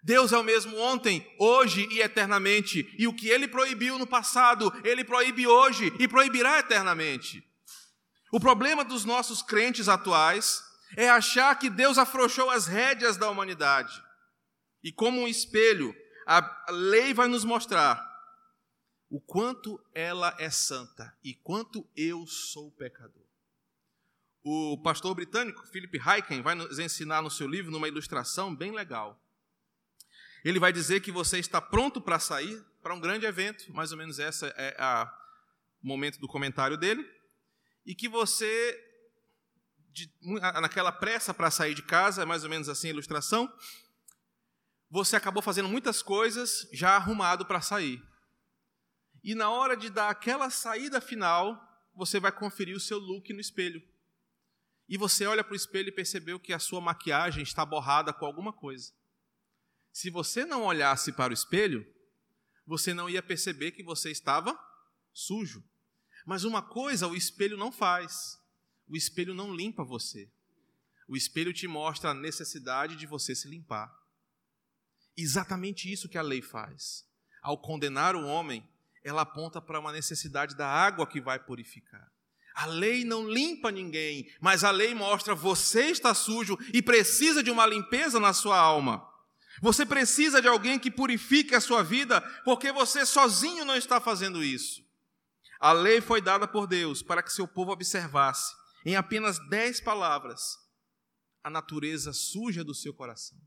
Deus 0.02 0.32
é 0.32 0.38
o 0.38 0.44
mesmo 0.44 0.78
ontem, 0.78 1.26
hoje 1.38 1.86
e 1.90 2.00
eternamente, 2.00 2.94
e 2.98 3.06
o 3.06 3.12
que 3.12 3.28
ele 3.28 3.48
proibiu 3.48 3.98
no 3.98 4.06
passado, 4.06 4.72
ele 4.84 5.04
proíbe 5.04 5.46
hoje 5.46 5.92
e 5.98 6.06
proibirá 6.06 6.58
eternamente. 6.60 7.42
O 8.32 8.38
problema 8.38 8.84
dos 8.84 9.04
nossos 9.04 9.42
crentes 9.42 9.88
atuais 9.88 10.62
é 10.96 11.08
achar 11.08 11.58
que 11.58 11.68
Deus 11.68 11.98
afrouxou 11.98 12.50
as 12.50 12.66
rédeas 12.66 13.16
da 13.16 13.28
humanidade. 13.28 14.02
E 14.82 14.92
como 14.92 15.20
um 15.20 15.28
espelho, 15.28 15.94
a 16.26 16.66
lei 16.70 17.12
vai 17.12 17.26
nos 17.26 17.44
mostrar 17.44 18.07
o 19.10 19.20
quanto 19.20 19.80
ela 19.94 20.34
é 20.38 20.50
santa 20.50 21.16
e 21.24 21.34
quanto 21.34 21.88
eu 21.96 22.26
sou 22.26 22.70
pecador. 22.72 23.26
O 24.42 24.80
pastor 24.82 25.14
britânico 25.14 25.66
Philip 25.66 25.98
Hyken 25.98 26.42
vai 26.42 26.54
nos 26.54 26.78
ensinar 26.78 27.22
no 27.22 27.30
seu 27.30 27.46
livro, 27.46 27.70
numa 27.70 27.88
ilustração 27.88 28.54
bem 28.54 28.72
legal. 28.72 29.20
Ele 30.44 30.58
vai 30.58 30.72
dizer 30.72 31.00
que 31.00 31.10
você 31.10 31.38
está 31.38 31.60
pronto 31.60 32.00
para 32.00 32.18
sair 32.18 32.64
para 32.82 32.94
um 32.94 33.00
grande 33.00 33.26
evento, 33.26 33.72
mais 33.72 33.92
ou 33.92 33.98
menos 33.98 34.18
esse 34.18 34.46
é 34.56 34.76
o 35.82 35.86
momento 35.86 36.18
do 36.20 36.28
comentário 36.28 36.76
dele, 36.76 37.04
e 37.84 37.94
que 37.94 38.08
você, 38.08 38.78
de, 39.90 40.10
naquela 40.60 40.92
pressa 40.92 41.34
para 41.34 41.50
sair 41.50 41.74
de 41.74 41.82
casa, 41.82 42.22
é 42.22 42.24
mais 42.24 42.44
ou 42.44 42.50
menos 42.50 42.68
assim 42.68 42.88
a 42.88 42.92
ilustração, 42.92 43.52
você 44.90 45.16
acabou 45.16 45.42
fazendo 45.42 45.68
muitas 45.68 46.02
coisas 46.02 46.66
já 46.72 46.96
arrumado 46.96 47.44
para 47.44 47.60
sair. 47.60 48.02
E 49.22 49.34
na 49.34 49.50
hora 49.50 49.76
de 49.76 49.90
dar 49.90 50.10
aquela 50.10 50.50
saída 50.50 51.00
final, 51.00 51.60
você 51.94 52.20
vai 52.20 52.32
conferir 52.32 52.76
o 52.76 52.80
seu 52.80 52.98
look 52.98 53.32
no 53.32 53.40
espelho. 53.40 53.82
E 54.88 54.96
você 54.96 55.26
olha 55.26 55.44
para 55.44 55.52
o 55.52 55.56
espelho 55.56 55.88
e 55.88 55.92
percebeu 55.92 56.40
que 56.40 56.52
a 56.52 56.58
sua 56.58 56.80
maquiagem 56.80 57.42
está 57.42 57.64
borrada 57.64 58.12
com 58.12 58.24
alguma 58.24 58.52
coisa. 58.52 58.92
Se 59.92 60.10
você 60.10 60.44
não 60.44 60.64
olhasse 60.64 61.12
para 61.12 61.30
o 61.30 61.34
espelho, 61.34 61.84
você 62.66 62.94
não 62.94 63.08
ia 63.08 63.22
perceber 63.22 63.72
que 63.72 63.82
você 63.82 64.10
estava 64.10 64.58
sujo. 65.12 65.62
Mas 66.24 66.44
uma 66.44 66.62
coisa 66.62 67.08
o 67.08 67.16
espelho 67.16 67.56
não 67.56 67.72
faz: 67.72 68.38
o 68.86 68.96
espelho 68.96 69.34
não 69.34 69.54
limpa 69.54 69.84
você. 69.84 70.30
O 71.08 71.16
espelho 71.16 71.52
te 71.52 71.66
mostra 71.66 72.10
a 72.10 72.14
necessidade 72.14 72.94
de 72.94 73.06
você 73.06 73.34
se 73.34 73.48
limpar. 73.48 73.90
Exatamente 75.16 75.90
isso 75.90 76.08
que 76.08 76.18
a 76.18 76.22
lei 76.22 76.42
faz. 76.42 77.04
Ao 77.42 77.60
condenar 77.60 78.14
o 78.14 78.26
homem, 78.26 78.68
ela 79.08 79.22
aponta 79.22 79.60
para 79.60 79.80
uma 79.80 79.92
necessidade 79.92 80.54
da 80.56 80.68
água 80.68 81.06
que 81.06 81.20
vai 81.20 81.38
purificar. 81.38 82.06
A 82.54 82.66
lei 82.66 83.04
não 83.04 83.28
limpa 83.28 83.70
ninguém, 83.70 84.28
mas 84.40 84.64
a 84.64 84.70
lei 84.70 84.94
mostra 84.94 85.34
você 85.34 85.86
está 85.86 86.12
sujo 86.12 86.58
e 86.72 86.82
precisa 86.82 87.42
de 87.42 87.50
uma 87.50 87.64
limpeza 87.64 88.18
na 88.18 88.32
sua 88.32 88.58
alma. 88.58 89.06
Você 89.62 89.86
precisa 89.86 90.42
de 90.42 90.48
alguém 90.48 90.78
que 90.78 90.90
purifique 90.90 91.54
a 91.54 91.60
sua 91.60 91.82
vida, 91.82 92.20
porque 92.44 92.72
você 92.72 93.06
sozinho 93.06 93.64
não 93.64 93.76
está 93.76 94.00
fazendo 94.00 94.42
isso. 94.42 94.82
A 95.60 95.72
lei 95.72 96.00
foi 96.00 96.20
dada 96.20 96.46
por 96.46 96.66
Deus 96.66 97.02
para 97.02 97.22
que 97.22 97.32
seu 97.32 97.46
povo 97.46 97.72
observasse, 97.72 98.54
em 98.84 98.96
apenas 98.96 99.38
dez 99.48 99.80
palavras, 99.80 100.56
a 101.42 101.50
natureza 101.50 102.12
suja 102.12 102.62
do 102.62 102.74
seu 102.74 102.92
coração. 102.92 103.38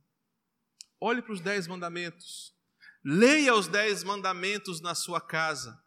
Olhe 1.00 1.22
para 1.22 1.34
os 1.34 1.42
dez 1.42 1.68
mandamentos. 1.68 2.54
Leia 3.04 3.56
os 3.56 3.68
dez 3.68 4.04
mandamentos 4.04 4.80
na 4.80 4.94
sua 4.94 5.20
casa. 5.20 5.82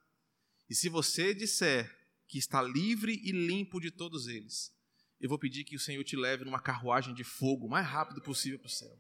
E 0.69 0.75
se 0.75 0.89
você 0.89 1.35
disser 1.35 1.95
que 2.27 2.39
está 2.39 2.61
livre 2.61 3.21
e 3.23 3.31
limpo 3.31 3.81
de 3.81 3.91
todos 3.91 4.27
eles, 4.27 4.75
eu 5.21 5.29
vou 5.29 5.39
pedir 5.39 5.65
que 5.65 5.77
o 5.77 5.81
Senhor 5.81 6.03
te 6.03 6.17
leve 6.17 6.45
numa 6.45 6.61
carruagem 6.61 7.15
de 7.15 7.23
fogo 7.23 7.67
o 7.67 7.71
mais 7.71 7.87
rápido 7.87 8.21
possível 8.21 8.59
para 8.59 8.67
o 8.67 8.71
céu. 8.71 8.99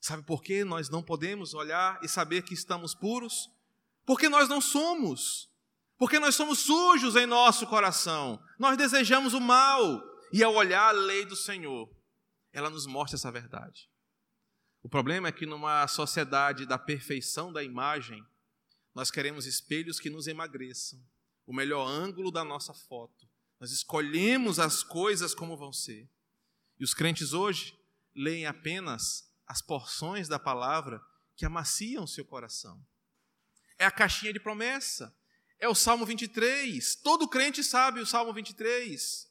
Sabe 0.00 0.22
por 0.22 0.42
que 0.42 0.64
nós 0.64 0.88
não 0.88 1.02
podemos 1.02 1.54
olhar 1.54 1.98
e 2.02 2.08
saber 2.08 2.42
que 2.42 2.54
estamos 2.54 2.94
puros? 2.94 3.50
Porque 4.06 4.28
nós 4.28 4.48
não 4.48 4.60
somos. 4.60 5.50
Porque 5.98 6.20
nós 6.20 6.36
somos 6.36 6.60
sujos 6.60 7.16
em 7.16 7.26
nosso 7.26 7.66
coração. 7.66 8.40
Nós 8.58 8.76
desejamos 8.76 9.34
o 9.34 9.40
mal. 9.40 10.00
E 10.32 10.44
ao 10.44 10.54
olhar 10.54 10.88
a 10.88 10.92
lei 10.92 11.24
do 11.24 11.34
Senhor, 11.34 11.90
ela 12.52 12.70
nos 12.70 12.86
mostra 12.86 13.16
essa 13.16 13.32
verdade. 13.32 13.90
O 14.82 14.88
problema 14.88 15.28
é 15.28 15.32
que 15.32 15.46
numa 15.46 15.86
sociedade 15.88 16.64
da 16.64 16.78
perfeição 16.78 17.52
da 17.52 17.62
imagem, 17.62 18.24
nós 18.94 19.10
queremos 19.10 19.46
espelhos 19.46 19.98
que 19.98 20.10
nos 20.10 20.26
emagreçam, 20.26 21.00
o 21.46 21.52
melhor 21.52 21.86
ângulo 21.86 22.30
da 22.30 22.44
nossa 22.44 22.72
foto. 22.72 23.28
Nós 23.60 23.70
escolhemos 23.72 24.58
as 24.58 24.82
coisas 24.82 25.34
como 25.34 25.56
vão 25.56 25.72
ser. 25.72 26.08
E 26.78 26.84
os 26.84 26.94
crentes 26.94 27.32
hoje 27.32 27.76
leem 28.14 28.46
apenas 28.46 29.32
as 29.46 29.60
porções 29.60 30.28
da 30.28 30.38
palavra 30.38 31.00
que 31.36 31.44
amaciam 31.44 32.06
seu 32.06 32.24
coração. 32.24 32.84
É 33.78 33.84
a 33.84 33.90
caixinha 33.90 34.32
de 34.32 34.40
promessa. 34.40 35.16
É 35.58 35.68
o 35.68 35.74
Salmo 35.74 36.06
23. 36.06 36.96
Todo 36.96 37.28
crente 37.28 37.64
sabe 37.64 38.00
o 38.00 38.06
Salmo 38.06 38.32
23. 38.32 39.28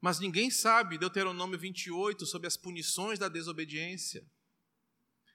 Mas 0.00 0.18
ninguém 0.20 0.50
sabe 0.50 0.96
Deuteronômio 0.96 1.58
28 1.58 2.24
sobre 2.24 2.46
as 2.46 2.56
punições 2.56 3.18
da 3.18 3.28
desobediência. 3.28 4.24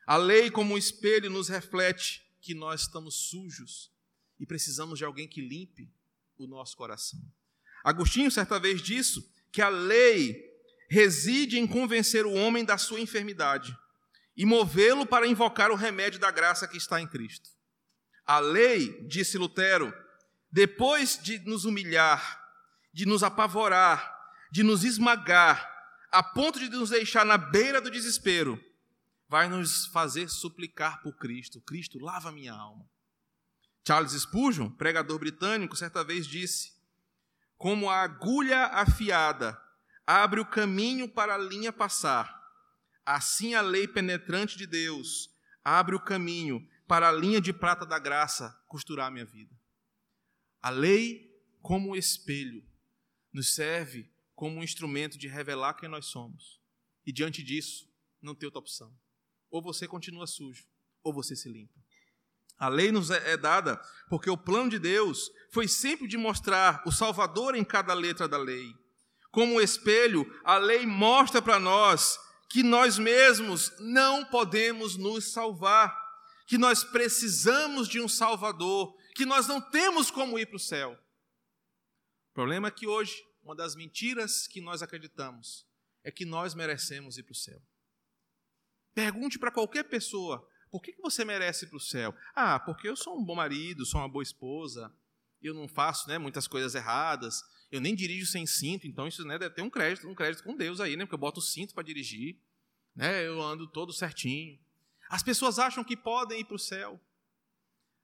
A 0.06 0.18
lei, 0.18 0.52
como 0.52 0.74
um 0.74 0.78
espelho, 0.78 1.30
nos 1.30 1.48
reflete 1.48 2.22
que 2.42 2.54
nós 2.54 2.82
estamos 2.82 3.30
sujos 3.30 3.92
e 4.40 4.46
precisamos 4.46 4.98
de 4.98 5.06
alguém 5.06 5.28
que 5.28 5.42
limpe 5.42 5.90
o 6.38 6.46
nosso 6.46 6.76
coração. 6.76 7.20
Agostinho, 7.84 8.30
certa 8.30 8.60
vez, 8.60 8.82
disse 8.82 9.24
que 9.52 9.62
a 9.62 9.70
lei 9.70 10.52
reside 10.90 11.58
em 11.58 11.66
convencer 11.66 12.26
o 12.26 12.34
homem 12.34 12.66
da 12.66 12.78
sua 12.78 13.00
enfermidade 13.00 13.78
e 14.36 14.46
movê-lo 14.46 15.06
para 15.06 15.28
invocar 15.28 15.72
o 15.72 15.76
remédio 15.76 16.20
da 16.20 16.32
graça 16.32 16.68
que 16.68 16.78
está 16.78 17.00
em 17.00 17.08
Cristo. 17.08 17.50
A 18.26 18.40
lei, 18.40 19.06
disse 19.08 19.38
Lutero, 19.38 19.94
depois 20.52 21.20
de 21.22 21.40
nos 21.40 21.66
humilhar, 21.66 22.42
de 22.92 23.06
nos 23.06 23.24
apavorar, 23.24 24.14
de 24.52 24.64
nos 24.64 24.84
esmagar, 24.84 25.70
a 26.12 26.22
ponto 26.22 26.60
de 26.60 26.70
nos 26.70 26.92
deixar 26.92 27.26
na 27.26 27.38
beira 27.38 27.82
do 27.82 27.90
desespero, 27.90 28.64
vai 29.34 29.50
nos 29.50 29.88
fazer 29.88 30.30
suplicar 30.30 31.02
por 31.02 31.18
Cristo. 31.18 31.60
Cristo, 31.60 31.98
lava 31.98 32.32
minha 32.32 32.54
alma. 32.54 32.88
Charles 33.84 34.12
Spurgeon, 34.12 34.70
pregador 34.70 35.18
britânico, 35.18 35.76
certa 35.76 36.04
vez 36.04 36.28
disse: 36.28 36.80
Como 37.58 37.90
a 37.90 38.04
agulha 38.04 38.66
afiada 38.68 39.60
abre 40.06 40.40
o 40.40 40.46
caminho 40.46 41.10
para 41.10 41.34
a 41.34 41.40
linha 41.40 41.74
passar, 41.74 42.32
assim 43.04 43.56
a 43.56 43.62
lei 43.62 43.88
penetrante 43.88 44.56
de 44.56 44.68
Deus 44.68 45.36
abre 45.64 45.96
o 45.96 46.00
caminho 46.00 46.64
para 46.88 47.10
a 47.10 47.12
linha 47.12 47.42
de 47.42 47.52
prata 47.52 47.88
da 47.88 47.98
graça 47.98 48.56
costurar 48.68 49.12
minha 49.12 49.26
vida. 49.26 49.60
A 50.62 50.70
lei, 50.70 51.36
como 51.60 51.96
espelho, 51.96 52.64
nos 53.34 53.56
serve 53.56 54.14
como 54.36 54.60
um 54.60 54.64
instrumento 54.64 55.18
de 55.18 55.28
revelar 55.28 55.74
quem 55.74 55.90
nós 55.90 56.06
somos. 56.06 56.62
E 57.04 57.12
diante 57.12 57.42
disso, 57.42 57.92
não 58.22 58.36
tem 58.36 58.46
outra 58.46 58.60
opção. 58.60 58.96
Ou 59.54 59.62
você 59.62 59.88
continua 59.88 60.26
sujo, 60.26 60.66
ou 61.04 61.14
você 61.14 61.36
se 61.36 61.48
limpa. 61.48 61.80
A 62.58 62.68
lei 62.68 62.92
nos 62.92 63.12
é, 63.12 63.34
é 63.34 63.38
dada 63.38 63.80
porque 64.10 64.28
o 64.28 64.36
plano 64.36 64.68
de 64.68 64.80
Deus 64.80 65.30
foi 65.52 65.68
sempre 65.68 66.08
de 66.08 66.18
mostrar 66.18 66.82
o 66.88 66.92
Salvador 66.92 67.54
em 67.54 67.64
cada 67.64 67.94
letra 67.94 68.28
da 68.28 68.36
lei. 68.36 68.74
Como 69.30 69.62
espelho, 69.62 70.26
a 70.44 70.58
lei 70.58 70.88
mostra 70.88 71.40
para 71.40 71.60
nós 71.60 72.18
que 72.50 72.64
nós 72.64 72.98
mesmos 72.98 73.72
não 73.80 74.26
podemos 74.26 74.98
nos 74.98 75.32
salvar, 75.32 75.96
que 76.48 76.58
nós 76.58 76.84
precisamos 76.84 77.88
de 77.88 78.02
um 78.02 78.08
Salvador, 78.08 78.96
que 79.14 79.24
nós 79.24 79.48
não 79.48 79.62
temos 79.62 80.10
como 80.10 80.40
ir 80.40 80.48
para 80.48 80.58
o 80.58 80.60
céu. 80.60 80.98
O 82.32 82.34
problema 82.34 82.70
é 82.70 82.72
que 82.72 82.88
hoje, 82.88 83.24
uma 83.44 83.56
das 83.56 83.76
mentiras 83.76 84.48
que 84.48 84.62
nós 84.62 84.82
acreditamos 84.82 85.68
é 86.04 86.10
que 86.10 86.26
nós 86.26 86.56
merecemos 86.56 87.20
ir 87.20 87.24
para 87.24 87.34
o 87.34 87.36
céu. 87.36 87.62
Pergunte 88.94 89.40
para 89.40 89.52
qualquer 89.52 89.84
pessoa 89.84 90.48
Por 90.72 90.82
que, 90.82 90.96
você 91.02 91.24
merece 91.24 91.66
ir 91.66 91.68
para 91.68 91.78
o 91.78 91.80
céu? 91.80 92.16
Ah, 92.36 92.60
porque 92.60 92.88
eu 92.90 92.96
sou 92.96 93.18
um 93.18 93.24
bom 93.24 93.36
marido, 93.36 93.86
sou 93.86 94.02
uma 94.02 94.10
boa 94.10 94.24
esposa, 94.24 94.92
eu 95.40 95.54
não 95.54 95.68
faço 95.68 96.08
né, 96.08 96.18
muitas 96.18 96.48
coisas 96.48 96.74
erradas, 96.74 97.44
eu 97.72 97.82
nem 97.82 97.94
dirijo 97.94 98.26
sem 98.26 98.46
cinto, 98.48 98.88
então 98.88 99.08
isso 99.08 99.24
né, 99.26 99.38
deve 99.38 99.54
ter 99.54 99.62
um 99.62 99.70
crédito, 99.70 100.08
um 100.08 100.16
crédito 100.16 100.44
com 100.44 100.56
Deus 100.56 100.80
aí, 100.80 100.96
né? 100.96 101.06
Porque 101.06 101.16
eu 101.16 101.20
boto 101.20 101.40
o 101.40 101.44
cinto 101.44 101.74
para 101.74 101.84
dirigir, 101.84 102.40
né? 102.96 103.26
Eu 103.26 103.42
ando 103.42 103.68
todo 103.68 103.94
certinho. 103.94 104.60
As 105.10 105.22
pessoas 105.22 105.60
acham 105.60 105.84
que 105.84 105.98
podem 105.98 106.40
ir 106.40 106.46
para 106.46 106.56
o 106.56 106.60
céu. 106.60 107.00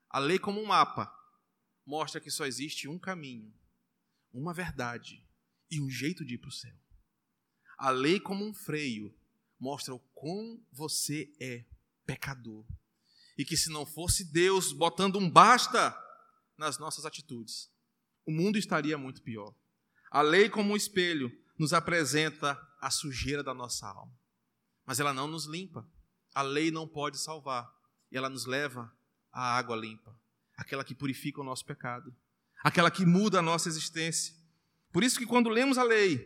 A 0.10 0.20
lei 0.20 0.38
como 0.38 0.62
um 0.62 0.66
mapa 0.66 1.12
mostra 1.86 2.22
que 2.22 2.30
só 2.30 2.46
existe 2.46 2.88
um 2.88 3.00
caminho, 3.00 3.54
uma 4.32 4.54
verdade 4.54 5.24
e 5.72 5.82
um 5.82 5.90
jeito 5.90 6.26
de 6.26 6.36
ir 6.36 6.38
para 6.38 6.50
o 6.50 6.52
céu. 6.52 6.76
A 7.78 7.90
lei 7.90 8.20
como 8.20 8.46
um 8.46 8.54
freio 8.54 9.16
mostra 9.60 9.94
o 9.94 10.00
quão 10.14 10.64
você 10.72 11.32
é 11.40 11.66
pecador. 12.06 12.66
E 13.38 13.46
que 13.46 13.58
se 13.58 13.70
não 13.70 13.86
fosse 13.86 14.32
Deus 14.32 14.72
botando 14.72 15.18
um 15.18 15.30
basta 15.30 15.96
nas 16.58 16.78
nossas 16.78 17.06
atitudes, 17.06 17.72
o 18.26 18.32
mundo 18.32 18.58
estaria 18.58 18.98
muito 18.98 19.22
pior. 19.22 19.56
A 20.12 20.22
lei, 20.22 20.50
como 20.50 20.74
um 20.74 20.76
espelho, 20.76 21.32
nos 21.58 21.74
apresenta 21.74 22.60
a 22.82 22.90
sujeira 22.90 23.44
da 23.44 23.54
nossa 23.54 23.88
alma. 23.88 24.18
Mas 24.86 25.00
ela 25.00 25.14
não 25.14 25.28
nos 25.28 25.46
limpa. 25.46 25.88
A 26.34 26.42
lei 26.42 26.72
não 26.72 26.88
pode 26.88 27.18
salvar. 27.20 27.70
E 28.12 28.18
ela 28.18 28.30
nos 28.30 28.46
leva 28.46 28.92
à 29.32 29.58
água 29.58 29.76
limpa 29.76 30.20
aquela 30.60 30.84
que 30.84 30.94
purifica 30.94 31.40
o 31.40 31.44
nosso 31.44 31.66
pecado, 31.66 32.14
aquela 32.62 32.92
que 32.92 33.06
muda 33.06 33.40
a 33.40 33.42
nossa 33.42 33.70
existência. 33.70 34.36
Por 34.92 35.04
isso 35.04 35.18
que 35.18 35.26
quando 35.26 35.50
lemos 35.50 35.78
a 35.78 35.84
lei, 35.84 36.22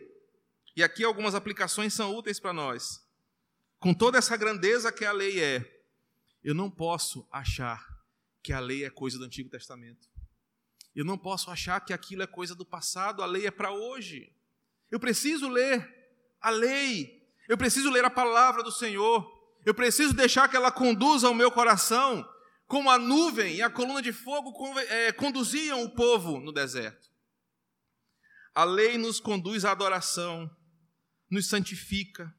e 0.76 0.82
aqui 0.82 1.04
algumas 1.04 1.36
aplicações 1.36 1.94
são 1.94 2.12
úteis 2.12 2.40
para 2.40 2.52
nós, 2.52 3.03
com 3.84 3.92
toda 3.92 4.16
essa 4.16 4.34
grandeza 4.34 4.90
que 4.90 5.04
a 5.04 5.12
lei 5.12 5.38
é, 5.38 5.62
eu 6.42 6.54
não 6.54 6.70
posso 6.70 7.28
achar 7.30 7.86
que 8.42 8.50
a 8.50 8.58
lei 8.58 8.82
é 8.82 8.88
coisa 8.88 9.18
do 9.18 9.26
Antigo 9.26 9.50
Testamento. 9.50 10.08
Eu 10.94 11.04
não 11.04 11.18
posso 11.18 11.50
achar 11.50 11.78
que 11.80 11.92
aquilo 11.92 12.22
é 12.22 12.26
coisa 12.26 12.54
do 12.54 12.64
passado, 12.64 13.22
a 13.22 13.26
lei 13.26 13.46
é 13.46 13.50
para 13.50 13.70
hoje. 13.72 14.34
Eu 14.90 14.98
preciso 14.98 15.50
ler 15.50 15.86
a 16.40 16.48
lei, 16.48 17.28
eu 17.46 17.58
preciso 17.58 17.90
ler 17.90 18.06
a 18.06 18.10
palavra 18.10 18.62
do 18.62 18.72
Senhor, 18.72 19.30
eu 19.66 19.74
preciso 19.74 20.14
deixar 20.14 20.48
que 20.48 20.56
ela 20.56 20.72
conduza 20.72 21.28
o 21.28 21.34
meu 21.34 21.50
coração, 21.50 22.26
como 22.66 22.88
a 22.88 22.98
nuvem 22.98 23.56
e 23.56 23.60
a 23.60 23.68
coluna 23.68 24.00
de 24.00 24.14
fogo 24.14 24.78
é, 24.78 25.12
conduziam 25.12 25.84
o 25.84 25.90
povo 25.90 26.40
no 26.40 26.54
deserto. 26.54 27.10
A 28.54 28.64
lei 28.64 28.96
nos 28.96 29.20
conduz 29.20 29.62
à 29.62 29.72
adoração, 29.72 30.50
nos 31.28 31.48
santifica, 31.50 32.34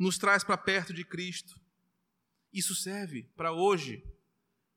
nos 0.00 0.16
traz 0.16 0.42
para 0.42 0.56
perto 0.56 0.94
de 0.94 1.04
Cristo. 1.04 1.60
Isso 2.50 2.74
serve 2.74 3.24
para 3.36 3.52
hoje, 3.52 4.02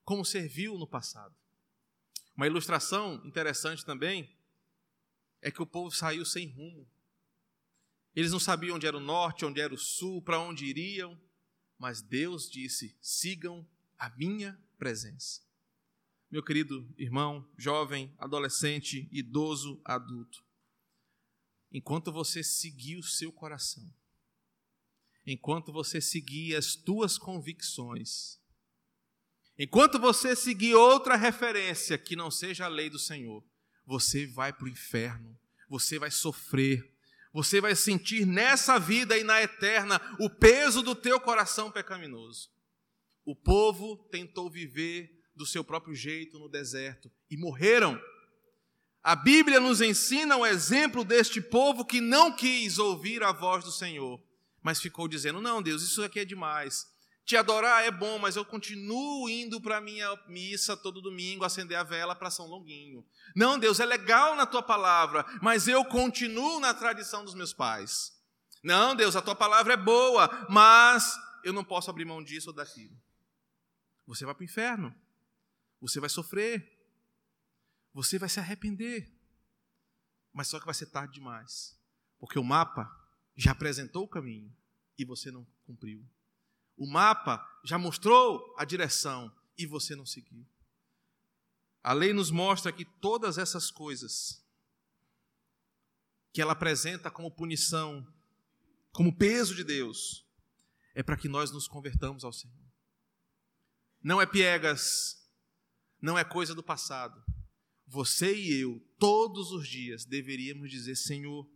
como 0.04 0.26
serviu 0.26 0.78
no 0.78 0.86
passado. 0.86 1.34
Uma 2.36 2.46
ilustração 2.46 3.26
interessante 3.26 3.86
também 3.86 4.36
é 5.42 5.50
que 5.50 5.62
o 5.62 5.66
povo 5.66 5.96
saiu 5.96 6.26
sem 6.26 6.50
rumo. 6.50 6.86
Eles 8.14 8.34
não 8.34 8.40
sabiam 8.40 8.76
onde 8.76 8.86
era 8.86 8.98
o 8.98 9.00
norte, 9.00 9.46
onde 9.46 9.62
era 9.62 9.74
o 9.74 9.78
sul, 9.78 10.22
para 10.22 10.40
onde 10.40 10.66
iriam, 10.66 11.18
mas 11.78 12.02
Deus 12.02 12.50
disse: 12.50 12.96
sigam 13.02 13.66
a 13.98 14.10
minha 14.10 14.62
presença. 14.78 15.42
Meu 16.30 16.44
querido 16.44 16.94
irmão, 16.98 17.50
jovem, 17.58 18.14
adolescente, 18.18 19.08
idoso, 19.10 19.80
adulto, 19.86 20.44
enquanto 21.72 22.12
você 22.12 22.44
seguir 22.44 22.98
o 22.98 23.04
seu 23.04 23.32
coração, 23.32 23.90
enquanto 25.26 25.72
você 25.72 26.02
seguir 26.02 26.56
as 26.56 26.76
tuas 26.76 27.18
convicções, 27.18 28.40
Enquanto 29.58 30.00
você 30.00 30.36
seguir 30.36 30.74
outra 30.74 31.16
referência 31.16 31.98
que 31.98 32.16
não 32.16 32.32
seja 32.32 32.66
a 32.66 32.70
lei 32.70 32.90
do 32.90 32.98
Senhor, 32.98 33.44
você 33.86 34.26
vai 34.26 34.52
para 34.52 34.66
o 34.66 34.70
inferno, 34.70 35.38
você 35.70 36.00
vai 36.00 36.10
sofrer, 36.10 36.92
você 37.32 37.62
vai 37.62 37.76
sentir 37.76 38.26
nessa 38.26 38.80
vida 38.80 39.18
e 39.18 39.24
na 39.24 39.42
eterna 39.42 40.02
o 40.20 40.30
peso 40.30 40.82
do 40.82 40.96
teu 40.96 41.20
coração 41.20 41.72
pecaminoso. 41.72 42.50
O 43.24 43.36
povo 43.36 43.98
tentou 44.12 44.50
viver 44.50 45.24
do 45.36 45.46
seu 45.46 45.64
próprio 45.64 45.96
jeito 45.96 46.40
no 46.40 46.50
deserto 46.50 47.12
e 47.30 47.38
morreram. 47.38 48.00
A 49.04 49.16
Bíblia 49.16 49.60
nos 49.60 49.82
ensina 49.82 50.36
o 50.36 50.46
exemplo 50.46 51.04
deste 51.04 51.42
povo 51.42 51.86
que 51.86 52.02
não 52.02 52.36
quis 52.36 52.80
ouvir 52.80 53.22
a 53.22 53.32
voz 53.32 53.64
do 53.64 53.72
Senhor, 53.72 54.22
mas 54.64 54.82
ficou 54.82 55.08
dizendo: 55.08 55.42
Não, 55.42 55.62
Deus, 55.62 55.84
isso 55.84 56.02
aqui 56.02 56.22
é 56.22 56.26
demais. 56.26 56.92
Te 57.26 57.38
adorar 57.38 57.86
é 57.86 57.92
bom, 57.92 58.20
mas 58.20 58.36
eu 58.36 58.44
continuo 58.44 59.30
indo 59.30 59.62
para 59.62 59.78
a 59.78 59.82
minha 59.82 60.14
missa 60.28 60.76
todo 60.76 61.02
domingo, 61.02 61.46
acender 61.46 61.78
a 61.78 61.84
vela 61.84 62.16
para 62.16 62.30
São 62.30 62.48
Longuinho. 62.48 63.06
Não, 63.34 63.58
Deus, 63.58 63.80
é 63.80 63.86
legal 63.86 64.36
na 64.36 64.46
tua 64.46 64.62
palavra, 64.62 65.26
mas 65.42 65.68
eu 65.68 65.86
continuo 65.86 66.60
na 66.60 66.74
tradição 66.74 67.24
dos 67.24 67.34
meus 67.34 67.54
pais. 67.54 68.12
Não, 68.62 68.94
Deus, 68.96 69.16
a 69.16 69.22
tua 69.22 69.36
palavra 69.36 69.74
é 69.74 69.78
boa, 69.78 70.48
mas 70.50 71.18
eu 71.46 71.54
não 71.54 71.64
posso 71.64 71.90
abrir 71.90 72.06
mão 72.06 72.22
disso 72.22 72.50
ou 72.50 72.56
daquilo. 72.56 72.98
Você 74.06 74.26
vai 74.26 74.34
para 74.34 74.42
o 74.42 74.46
inferno. 74.46 74.94
Você 75.80 76.00
vai 76.00 76.10
sofrer. 76.10 76.72
Você 77.94 78.20
vai 78.20 78.28
se 78.28 78.40
arrepender. 78.40 79.10
Mas 80.34 80.48
só 80.48 80.60
que 80.60 80.66
vai 80.66 80.74
ser 80.74 80.88
tarde 80.88 81.14
demais. 81.14 81.78
Porque 82.20 82.40
o 82.40 82.44
mapa 82.44 83.03
já 83.36 83.52
apresentou 83.52 84.04
o 84.04 84.08
caminho 84.08 84.56
e 84.98 85.06
você 85.06 85.32
não 85.32 85.46
cumpriu. 85.66 86.06
O 86.78 86.88
mapa 86.88 87.46
já 87.64 87.78
mostrou 87.78 88.54
a 88.58 88.66
direção 88.66 89.34
e 89.58 89.66
você 89.66 89.96
não 89.96 90.06
seguiu. 90.06 90.46
A 91.84 91.94
lei 91.94 92.14
nos 92.14 92.32
mostra 92.32 92.72
que 92.72 92.86
todas 92.86 93.38
essas 93.38 93.70
coisas 93.70 94.44
que 96.32 96.42
ela 96.42 96.54
apresenta 96.54 97.12
como 97.12 97.30
punição, 97.30 98.08
como 98.92 99.16
peso 99.16 99.54
de 99.54 99.64
Deus, 99.64 100.26
é 100.96 101.04
para 101.04 101.18
que 101.18 101.28
nós 101.28 101.52
nos 101.52 101.68
convertamos 101.68 102.24
ao 102.24 102.34
Senhor. 102.34 102.58
Não 104.02 104.22
é 104.22 104.26
piegas, 104.26 105.24
não 106.02 106.18
é 106.18 106.24
coisa 106.24 106.56
do 106.56 106.64
passado. 106.64 107.24
Você 107.86 108.36
e 108.36 108.62
eu, 108.62 108.80
todos 108.98 109.52
os 109.52 109.68
dias, 109.68 110.06
deveríamos 110.06 110.70
dizer: 110.70 110.96
Senhor, 110.96 111.48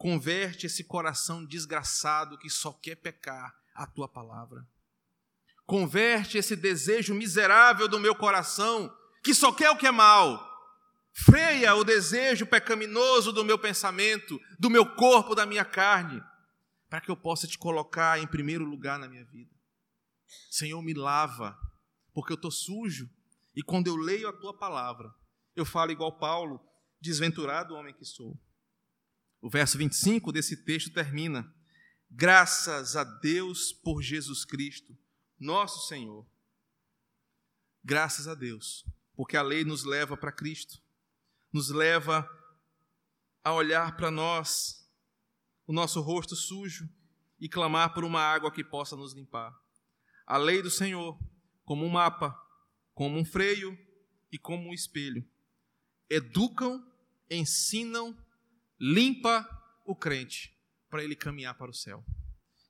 converte 0.00 0.64
esse 0.64 0.82
coração 0.82 1.44
desgraçado 1.44 2.38
que 2.38 2.48
só 2.48 2.72
quer 2.72 2.96
pecar 2.96 3.54
a 3.74 3.86
tua 3.86 4.08
palavra. 4.08 4.66
Converte 5.66 6.38
esse 6.38 6.56
desejo 6.56 7.12
miserável 7.12 7.86
do 7.86 8.00
meu 8.00 8.14
coração, 8.14 8.90
que 9.22 9.34
só 9.34 9.52
quer 9.52 9.68
o 9.68 9.76
que 9.76 9.86
é 9.86 9.90
mal. 9.90 10.42
Freia 11.12 11.74
o 11.74 11.84
desejo 11.84 12.46
pecaminoso 12.46 13.30
do 13.30 13.44
meu 13.44 13.58
pensamento, 13.58 14.40
do 14.58 14.70
meu 14.70 14.86
corpo, 14.96 15.34
da 15.34 15.44
minha 15.44 15.66
carne, 15.66 16.22
para 16.88 17.02
que 17.02 17.10
eu 17.10 17.16
possa 17.16 17.46
te 17.46 17.58
colocar 17.58 18.18
em 18.18 18.26
primeiro 18.26 18.64
lugar 18.64 18.98
na 18.98 19.06
minha 19.06 19.26
vida. 19.26 19.54
Senhor, 20.50 20.80
me 20.80 20.94
lava, 20.94 21.58
porque 22.14 22.32
eu 22.32 22.36
estou 22.36 22.50
sujo, 22.50 23.06
e 23.54 23.62
quando 23.62 23.88
eu 23.88 23.96
leio 23.96 24.30
a 24.30 24.32
tua 24.32 24.56
palavra, 24.56 25.14
eu 25.54 25.66
falo 25.66 25.92
igual 25.92 26.18
Paulo, 26.18 26.58
desventurado 27.02 27.74
homem 27.74 27.92
que 27.92 28.06
sou. 28.06 28.34
O 29.40 29.48
verso 29.48 29.78
25 29.78 30.32
desse 30.32 30.64
texto 30.64 30.92
termina: 30.92 31.52
Graças 32.10 32.96
a 32.96 33.04
Deus 33.04 33.72
por 33.72 34.02
Jesus 34.02 34.44
Cristo, 34.44 34.96
nosso 35.38 35.88
Senhor. 35.88 36.26
Graças 37.82 38.28
a 38.28 38.34
Deus, 38.34 38.84
porque 39.14 39.36
a 39.36 39.42
lei 39.42 39.64
nos 39.64 39.84
leva 39.84 40.16
para 40.16 40.32
Cristo, 40.32 40.82
nos 41.52 41.70
leva 41.70 42.28
a 43.42 43.52
olhar 43.54 43.96
para 43.96 44.10
nós, 44.10 44.86
o 45.66 45.72
nosso 45.72 46.00
rosto 46.00 46.36
sujo, 46.36 46.88
e 47.40 47.48
clamar 47.48 47.94
por 47.94 48.04
uma 48.04 48.20
água 48.20 48.52
que 48.52 48.62
possa 48.62 48.94
nos 48.94 49.14
limpar. 49.14 49.58
A 50.26 50.36
lei 50.36 50.60
do 50.60 50.70
Senhor, 50.70 51.18
como 51.64 51.86
um 51.86 51.88
mapa, 51.88 52.38
como 52.94 53.18
um 53.18 53.24
freio 53.24 53.76
e 54.30 54.38
como 54.38 54.68
um 54.68 54.74
espelho, 54.74 55.26
educam, 56.08 56.86
ensinam, 57.30 58.14
limpa 58.80 59.46
o 59.84 59.94
crente 59.94 60.56
para 60.88 61.04
ele 61.04 61.14
caminhar 61.14 61.54
para 61.54 61.70
o 61.70 61.74
céu. 61.74 62.04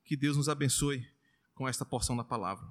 Que 0.05 0.17
Deus 0.17 0.37
nos 0.37 0.49
abençoe 0.49 1.07
com 1.55 1.69
esta 1.69 1.85
porção 1.85 2.17
da 2.17 2.25
palavra. 2.25 2.67